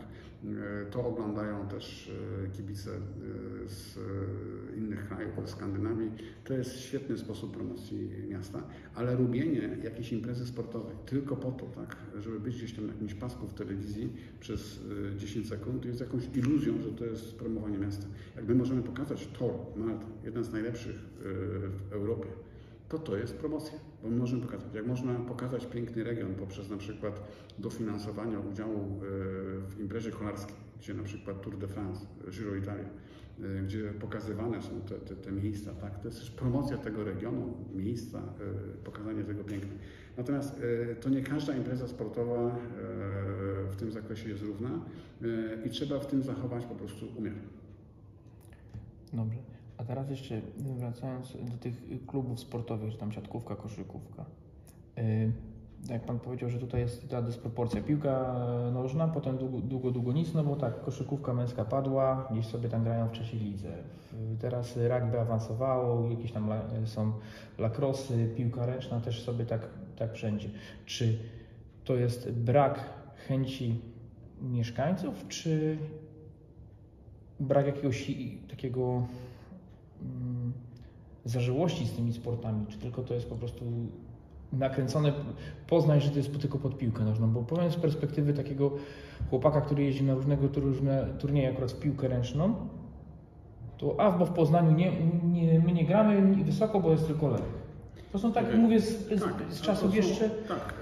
[0.91, 2.11] To oglądają też
[2.53, 2.91] kibice
[3.67, 3.99] z
[4.77, 6.11] innych krajów, z Skandynawii.
[6.43, 8.63] To jest świetny sposób promocji miasta,
[8.95, 13.13] ale robienie jakiejś imprezy sportowej tylko po to, tak, żeby być gdzieś tam na jakimś
[13.13, 14.79] pasku w telewizji przez
[15.17, 18.07] 10 e, sekund, jest jakąś iluzją, że to jest promowanie miasta.
[18.35, 21.23] Jak my możemy pokazać Tor, Malta, jeden z najlepszych e,
[21.89, 22.27] w Europie,
[22.89, 24.73] to to jest promocja, bo my możemy pokazać.
[24.73, 27.21] Jak można pokazać piękny region poprzez na przykład
[27.59, 28.99] dofinansowanie udziału e,
[29.69, 32.89] w imprezie kolarskiej, gdzie na przykład Tour de France, Giro Italia,
[33.43, 35.99] Y, gdzie pokazywane są te, te, te, miejsca, tak?
[35.99, 38.21] To jest też promocja tego regionu, miejsca,
[38.83, 39.71] pokazanie tego piękna.
[40.17, 40.61] Natomiast
[41.01, 42.55] to nie każda impreza sportowa
[43.71, 44.69] w tym zakresie jest równa
[45.65, 47.35] i trzeba w tym zachować po prostu umiar.
[49.13, 49.58] Dobrze.
[49.79, 54.25] A teraz jeszcze wracając do tych klubów sportowych, że tam siatkówka, koszykówka
[55.87, 57.81] jak Pan powiedział, że tutaj jest ta dysproporcja.
[57.81, 58.35] Piłka
[58.73, 62.83] nożna, potem długo, długo, długo nic, no bo tak, koszykówka męska padła, gdzieś sobie tam
[62.83, 63.69] grają w trzeciej lidze.
[64.39, 66.49] Teraz rugby awansowało, jakieś tam
[66.85, 67.11] są
[67.57, 70.49] lakrosy, piłka ręczna też sobie tak, tak wszędzie.
[70.85, 71.19] Czy
[71.83, 72.79] to jest brak
[73.27, 73.81] chęci
[74.41, 75.77] mieszkańców, czy
[77.39, 78.11] brak jakiegoś
[78.49, 79.07] takiego
[81.25, 83.65] zażyłości z tymi sportami, czy tylko to jest po prostu
[84.53, 85.13] nakręcone,
[85.67, 88.71] poznać, że to jest tylko pod piłkę nożną, bo powiem z perspektywy takiego
[89.29, 92.55] chłopaka, który jeździ na różnego różne turnieje akurat w piłkę ręczną,
[93.77, 94.91] to a, bo w Poznaniu nie,
[95.23, 97.41] nie, my nie gramy wysoko, bo jest tylko lek.
[98.11, 98.57] To są tak, okay.
[98.57, 100.29] mówię, z, z, tak, z czasów jeszcze...
[100.29, 100.73] Tak,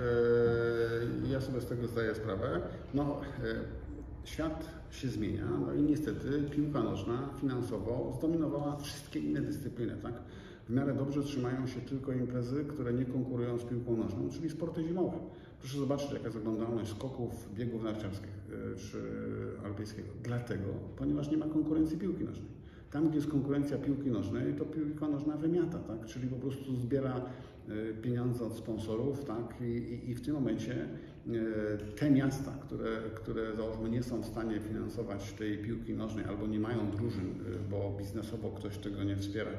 [1.27, 2.61] e, ja sobie z tego zdaję sprawę.
[2.93, 3.86] No, e,
[4.27, 10.13] świat się zmienia, no i niestety piłka nożna finansowo zdominowała wszystkie inne dyscypliny, tak?
[10.69, 14.83] w miarę dobrze trzymają się tylko imprezy, które nie konkurują z piłką nożną, czyli sporty
[14.83, 15.17] zimowe.
[15.59, 18.29] Proszę zobaczyć, jaka jest oglądalność skoków, biegów narciarskich
[18.73, 19.01] e, czy
[19.65, 20.07] alpejskiego.
[20.23, 20.65] Dlatego,
[20.97, 22.57] ponieważ nie ma konkurencji piłki nożnej.
[22.91, 26.05] Tam, gdzie jest konkurencja piłki nożnej, to piłka nożna wymiata, tak?
[26.05, 27.21] czyli po prostu zbiera
[27.69, 29.61] e, pieniądze od sponsorów tak?
[29.61, 30.87] I, i, i w tym momencie
[31.99, 36.59] te miasta, które, które załóżmy nie są w stanie finansować tej piłki nożnej albo nie
[36.59, 37.33] mają drużyn,
[37.69, 39.51] bo biznesowo ktoś tego nie wspiera,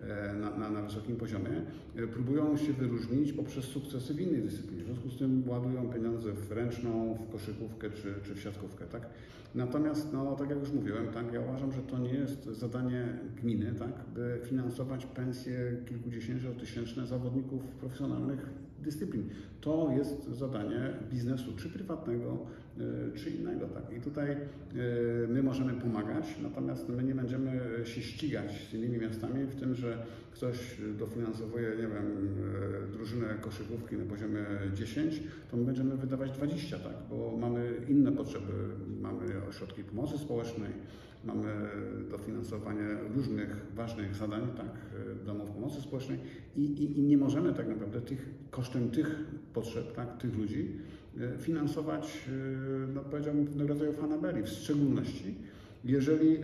[0.00, 1.62] E, na, na, na, wysokim poziomie,
[1.96, 4.82] e, próbują się wyróżnić poprzez sukcesy w innej dyscyplinie.
[4.82, 8.84] W związku z tym ładują pieniądze w ręczną, w koszykówkę czy, czy w siatkówkę.
[8.84, 9.06] Tak?
[9.54, 13.74] Natomiast, no, tak jak już mówiłem, tak, ja uważam, że to nie jest zadanie gminy,
[13.78, 18.50] tak, by finansować pensje kilkudziesięciotysięczne zawodników profesjonalnych
[18.82, 19.28] dyscyplin.
[19.60, 22.46] To jest zadanie biznesu, czy prywatnego,
[23.14, 23.66] czy innego.
[23.66, 23.96] Tak.
[23.96, 24.36] I tutaj e,
[25.28, 30.06] my możemy pomagać, natomiast my nie będziemy się ścigać z innymi miastami w tym, że
[30.32, 32.28] ktoś dofinansowuje, nie wiem,
[32.88, 38.12] e, drużynę koszykówki na poziomie 10, to my będziemy wydawać 20, tak, bo mamy inne
[38.12, 38.52] potrzeby.
[39.00, 40.70] Mamy ośrodki pomocy społecznej,
[41.24, 41.48] mamy
[42.10, 44.70] dofinansowanie różnych ważnych zadań, tak,
[45.26, 46.18] domów pomocy społecznej
[46.56, 49.24] i, i, i nie możemy tak naprawdę tych, kosztem tych
[49.54, 51.05] potrzeb, tak, tych ludzi e,
[51.38, 55.34] finansować, e, no powiedziałbym, pewnego rodzaju fanaberii, w szczególności
[55.86, 56.42] jeżeli e,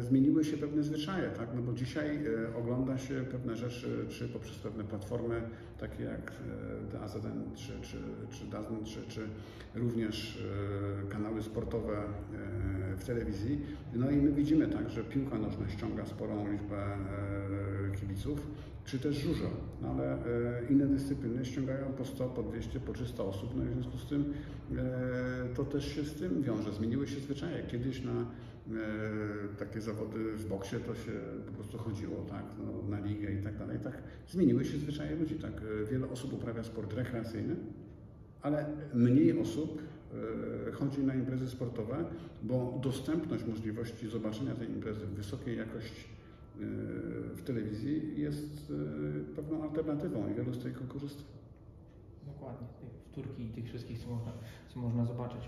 [0.00, 1.48] zmieniły się pewne zwyczaje, tak?
[1.54, 5.42] no bo dzisiaj e, ogląda się pewne rzeczy, czy poprzez pewne platformy,
[5.78, 7.96] takie jak e, DAZN, czy, czy,
[8.30, 9.20] czy DAZN, czy, czy
[9.74, 10.38] również
[11.06, 13.60] e, kanały sportowe e, w telewizji,
[13.94, 18.46] no i my widzimy tak, że piłka nożna ściąga sporą liczbę e, kibiców,
[18.86, 19.50] czy też żużel,
[19.82, 20.18] no ale
[20.70, 24.06] inne dyscypliny ściągają po 100, po 200, po 300 osób, no i w związku z
[24.08, 24.34] tym
[25.54, 26.72] to też się z tym wiąże.
[26.72, 27.62] Zmieniły się zwyczaje.
[27.62, 28.26] Kiedyś na
[28.70, 31.12] E, takie zawody w boksie to się
[31.46, 35.34] po prostu chodziło, tak, no, na ligę i tak dalej, tak, zmieniły się zwyczaje ludzi,
[35.34, 37.56] tak, e, wiele osób uprawia sport rekreacyjny,
[38.42, 39.82] ale mniej osób
[40.68, 42.04] e, chodzi na imprezy sportowe,
[42.42, 46.25] bo dostępność możliwości zobaczenia tej imprezy w wysokiej jakości e,
[47.36, 48.72] w telewizji jest
[49.32, 51.22] e, pewną alternatywą i wielu z tego korzysta.
[52.26, 52.66] Dokładnie,
[53.12, 54.32] wtórki i tych wszystkich, co można,
[54.68, 55.40] co można zobaczyć.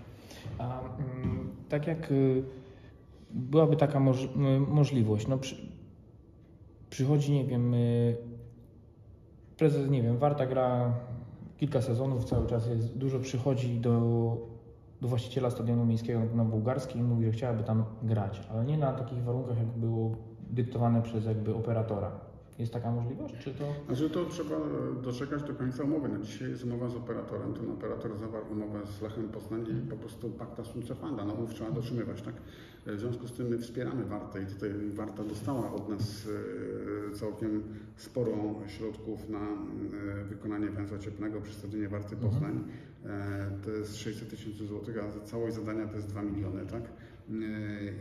[0.57, 2.43] A mm, tak jak y,
[3.31, 4.29] byłaby taka moż, y,
[4.59, 5.55] możliwość, no przy,
[6.89, 8.17] przychodzi, nie wiem, y,
[9.57, 10.93] prezes, nie wiem, Warta gra
[11.57, 13.91] kilka sezonów, cały czas jest, dużo przychodzi do,
[15.01, 18.93] do właściciela stadionu miejskiego na Bułgarskiej i mówi, że chciałaby tam grać, ale nie na
[18.93, 22.11] takich warunkach, jak było dyktowane przez jakby operatora.
[22.59, 23.73] Jest taka możliwość, czy to...
[23.87, 24.55] Znaczy to trzeba
[25.03, 26.09] doczekać do końca umowy.
[26.09, 29.95] No dzisiaj jest umowa z operatorem, ten operator zawarł umowę z Lechem Poznań i po
[29.95, 32.33] prostu pacta sunt servanda, no umów trzeba dotrzymywać, tak?
[32.85, 36.27] W związku z tym my wspieramy Wartę i tutaj Warta dostała od nas
[37.11, 37.63] e, całkiem
[37.95, 38.33] sporo
[38.67, 42.63] środków na e, wykonanie węzła cieplnego przy stadionie Warty Poznań.
[43.05, 46.83] E, To jest 600 tysięcy złotych, a całość zadania to jest 2 miliony, tak?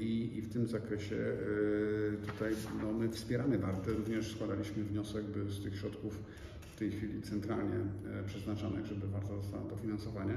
[0.01, 2.53] I, I w tym zakresie e, tutaj
[2.83, 3.93] no, my wspieramy Wartę.
[3.93, 6.19] Również składaliśmy wniosek, by z tych środków
[6.75, 10.35] w tej chwili centralnie e, przeznaczanych, żeby Warta dostała dofinansowanie.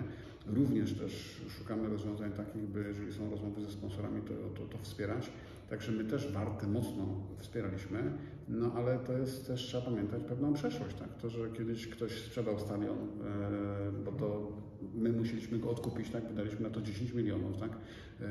[0.47, 5.31] Również też szukamy rozwiązań takich, by jeżeli są rozmowy ze sponsorami, to, to, to wspierać.
[5.69, 8.11] Także my też Wartę mocno wspieraliśmy,
[8.51, 11.17] no ale to jest też, trzeba pamiętać, pewną przeszłość, tak?
[11.21, 14.51] To, że kiedyś ktoś sprzedał stadion, e, bo to
[14.93, 16.27] my musieliśmy go odkupić, tak?
[16.27, 17.71] Wydaliśmy na to 10 milionów, tak?
[17.71, 18.25] E,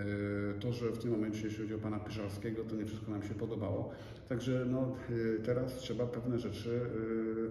[0.60, 3.34] To, że w tym momencie, jeśli chodzi o pana Pyszalskiego, to nie wszystko nam się
[3.34, 3.90] podobało.
[4.28, 4.96] Także no,
[5.38, 6.80] e, teraz trzeba pewne rzeczy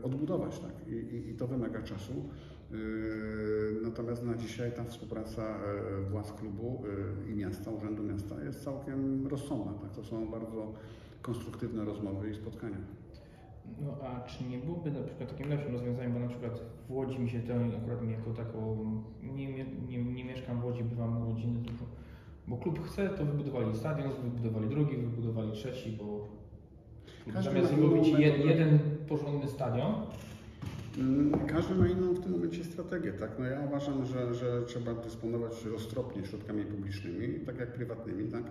[0.03, 0.87] odbudować, tak?
[0.87, 2.13] I, i, i to wymaga czasu.
[3.81, 5.59] Natomiast na dzisiaj ta współpraca
[6.11, 6.83] władz klubu
[7.29, 9.73] i miasta, urzędu miasta jest całkiem rozsądna.
[9.73, 9.91] Tak?
[9.91, 10.73] To są bardzo
[11.21, 12.77] konstruktywne rozmowy i spotkania.
[13.81, 17.19] No a czy nie byłoby na przykład takim lepszym rozwiązaniem, bo na przykład w Łodzi
[17.19, 18.77] mi się to akurat mi jako taką,
[19.23, 21.85] nie, nie, nie, mieszkam w Łodzi, bywam u rodziny dużo,
[22.47, 26.27] bo klub chce, to wybudowali stadion, wybudowali drugi, wybudowali trzeci, bo
[27.33, 29.93] Każdy zamiast ma inną robić jed, jeden porządny stadion,
[30.97, 33.31] Mm, Każdy ma inną w tym momencie strategię, tak?
[33.39, 38.43] No ja uważam, że, że trzeba dysponować roztropnie środkami publicznymi, tak jak prywatnymi, tak?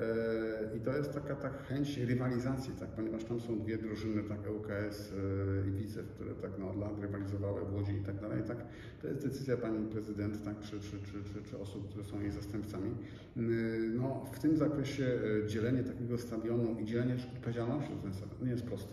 [0.00, 2.88] E, I to jest taka tak chęć rywalizacji, tak?
[2.88, 4.38] Ponieważ tam są dwie drużyny, tak?
[4.56, 8.42] ŁKS e, i Widzew, które tak no, od lat rywalizowały w Łodzi i tak dalej,
[8.48, 8.56] tak?
[9.02, 10.60] To jest decyzja pani prezydent, tak?
[10.60, 12.90] Czy, czy, czy, czy, czy osób, które są jej zastępcami.
[13.36, 18.50] Mm, No, w tym zakresie e, dzielenie takiego stadionu i dzielenie odpowiedzialności ten stadion nie
[18.50, 18.92] jest proste.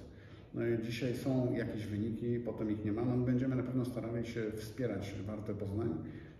[0.54, 3.06] No dzisiaj są jakieś wyniki, potem ich nie ma.
[3.06, 5.90] No, będziemy na pewno starali się wspierać Wartę Poznań.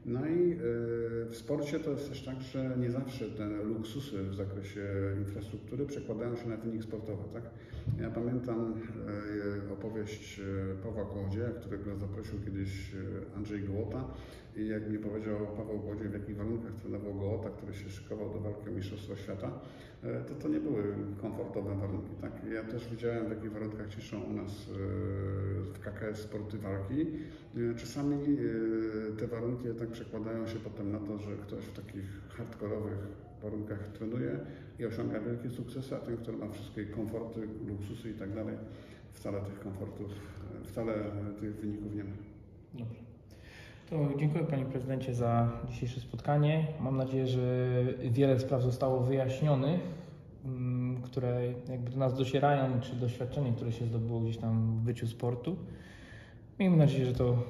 [0.06, 0.58] No i yy,
[1.30, 4.82] w sporcie to jest też tak, że nie zawsze te luksusy w zakresie
[5.20, 7.24] infrastruktury przekładają się na wynik sportowy.
[7.34, 7.44] Tak?
[8.02, 8.74] Ja pamiętam
[9.66, 10.46] yy, opowieść yy,
[10.84, 12.92] Pawła Kołodzieja, którego zaprosił kiedyś
[13.36, 14.08] Andrzej Gołota
[14.56, 18.40] i jak mi powiedział Paweł Kołodziej, w jakich warunkach trenował Gołota, który się szykował do
[18.40, 19.60] walki o Mistrzostwo Świata,
[20.28, 20.84] to to nie były
[21.22, 22.16] komfortowe warunki.
[22.22, 22.32] Tak?
[22.54, 24.70] Ja też widziałem, w jakich warunkach ciszą u nas
[25.84, 27.02] KKS sporty walki.
[27.02, 32.06] E, Czasami e, te warunki tak przekładają się potem na to, że ktoś w takich
[32.38, 32.98] hardkorowych
[33.44, 34.40] warunkach trenuje
[34.80, 38.56] i osiąga wielkie sukcesy, a ten, który ma wszystkie komforty, luksusy i tak dalej,
[39.12, 40.12] wcale tych komfortów,
[40.62, 40.94] e, wcale
[41.40, 42.12] tych wyników nie ma.
[42.74, 43.04] Dobrze.
[43.90, 46.68] To dziękuję Panie Prezydencie za dzisiejsze spotkanie.
[46.80, 47.70] Mam nadzieję, że
[48.12, 49.80] wiele spraw zostało wyjaśnionych,
[51.04, 55.56] które jakby do nas docierają, czy doświadczenie, które się zdobyło gdzieś tam w byciu sportu.
[56.60, 57.44] Miejmy nadzieję, że to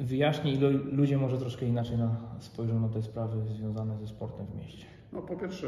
[0.00, 4.46] wyjaśni i lu- ludzie może troszkę inaczej na, spojrzą na te sprawy związane ze sportem
[4.46, 4.86] w mieście.
[5.12, 5.66] No po pierwsze,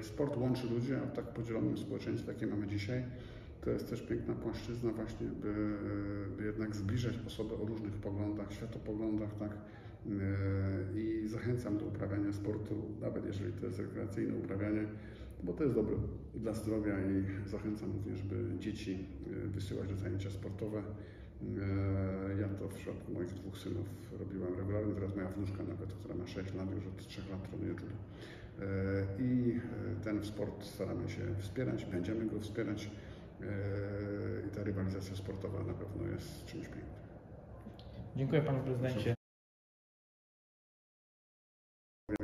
[0.00, 3.04] y, sport łączy ludzi, a w tak podzielonym społeczeństwie, jakie mamy dzisiaj,
[3.64, 5.76] to jest też piękna płaszczyzna właśnie, by,
[6.38, 9.50] by jednak zbliżać osoby o różnych poglądach, światopoglądach, tak?
[9.50, 10.10] Y,
[10.94, 14.84] I zachęcam do uprawiania sportu, nawet jeżeli to jest rekreacyjne uprawianie,
[15.42, 15.96] bo to jest dobre
[16.34, 20.78] dla zdrowia i zachęcam również, by dzieci y, wysyłać na zajęcia sportowe.
[20.78, 20.84] Y,
[22.40, 23.86] Ja to w przypadku moich dwóch synów
[24.18, 27.70] robiłem regularnie, teraz moja wnuczka nawet, która ma 6 lat, już od 3 lat trenuje
[27.70, 27.82] judo.
[28.60, 29.60] E, I
[30.00, 32.90] e, ten sport staramy się wspierać, będziemy go wspierać
[33.40, 33.46] e,
[34.46, 37.02] i ta rywalizacja sportowa na pewno jest czymś pięknym.
[38.16, 39.14] Dziękuję Panie Prezydencie.